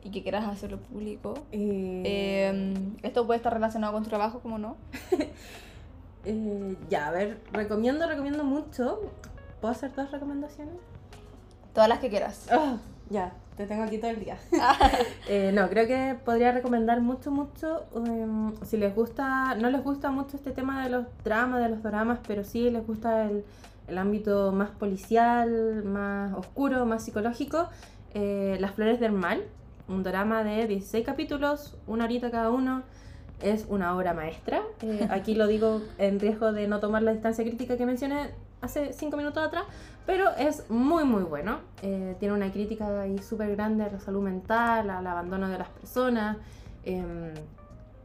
[0.03, 1.33] y que quieras hacerlo público.
[1.51, 4.77] Eh, Eh, esto puede estar relacionado con tu trabajo, como no.
[6.25, 8.99] eh, ya, a ver, recomiendo, recomiendo mucho.
[9.59, 10.75] ¿Puedo hacer dos recomendaciones?
[11.73, 12.47] Todas las que quieras.
[12.51, 12.77] Ah,
[13.09, 14.37] ya, te tengo aquí todo el día.
[15.27, 17.83] Eh, no, creo que podría recomendar mucho, mucho.
[17.95, 21.83] em, si les gusta, no les gusta mucho este tema de los dramas, de los
[21.83, 23.45] dramas, pero sí les gusta el,
[23.87, 27.69] el ámbito más policial, más oscuro, más psicológico.
[28.13, 29.41] eh, Las Flores del Mal,
[29.87, 32.83] un drama de 16 capítulos, una horita cada uno.
[33.41, 34.61] Es una obra maestra.
[34.83, 38.29] Eh, aquí lo digo en riesgo de no tomar la distancia crítica que mencioné
[38.61, 39.65] hace 5 minutos atrás,
[40.05, 41.59] pero es muy muy bueno.
[41.81, 45.69] Eh, tiene una crítica ahí súper grande a la salud mental, al abandono de las
[45.69, 46.37] personas.
[46.83, 47.33] Em,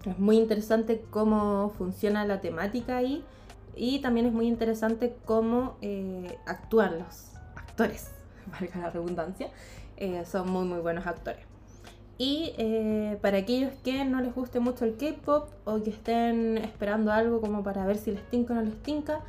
[0.04, 3.24] es muy interesante cómo funciona la temática ahí
[3.74, 8.12] y también es muy interesante cómo eh, actúan los actores,
[8.60, 9.48] valga la redundancia.
[9.96, 11.44] Eh, son muy muy buenos actores.
[12.18, 12.54] Y
[13.20, 17.62] para aquellos que no les guste mucho el K-pop o que estén esperando algo como
[17.62, 19.20] para ver si les tinca o no les tinca,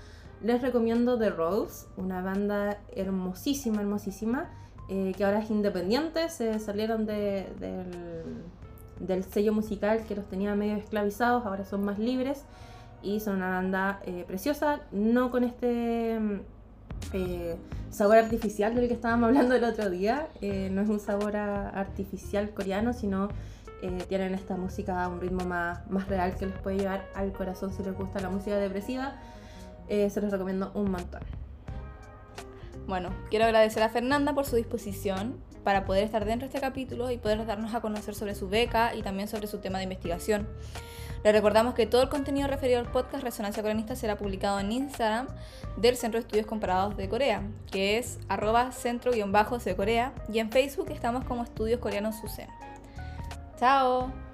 [0.43, 4.49] les recomiendo The Rose, una banda hermosísima, hermosísima,
[4.89, 7.47] eh, que ahora es independiente, se salieron de,
[8.99, 12.43] del, sello musical que los tenía medio esclavizados, ahora son más libres
[13.01, 16.19] y son una banda eh, preciosa, no con este
[17.13, 17.55] eh,
[17.89, 22.93] sabor artificial del que estábamos hablando el otro día, no es un sabor artificial coreano,
[22.93, 23.29] sino
[24.07, 27.71] tienen esta música a un ritmo más, más real que les puede llevar al corazón
[27.71, 29.15] si les gusta la música depresiva
[29.89, 31.21] eh, se los recomiendo un montón.
[32.88, 37.11] Bueno, quiero agradecer a Fernanda por su disposición para poder estar dentro de este capítulo
[37.11, 40.47] y poder darnos a conocer sobre su beca y también sobre su tema de investigación.
[41.23, 45.27] Le recordamos que todo el contenido referido al podcast Resonancia Coreanista será publicado en Instagram
[45.75, 50.89] del Centro de Estudios Comparados de Corea, que es arroba centro-de Corea, y en Facebook
[50.91, 52.47] estamos como Estudios Coreanos SUSEN.
[53.59, 54.26] ¡Chao!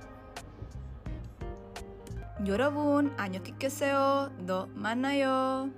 [2.47, 4.31] 여러분 안녕히 계세요.
[4.47, 5.71] 너 만나요.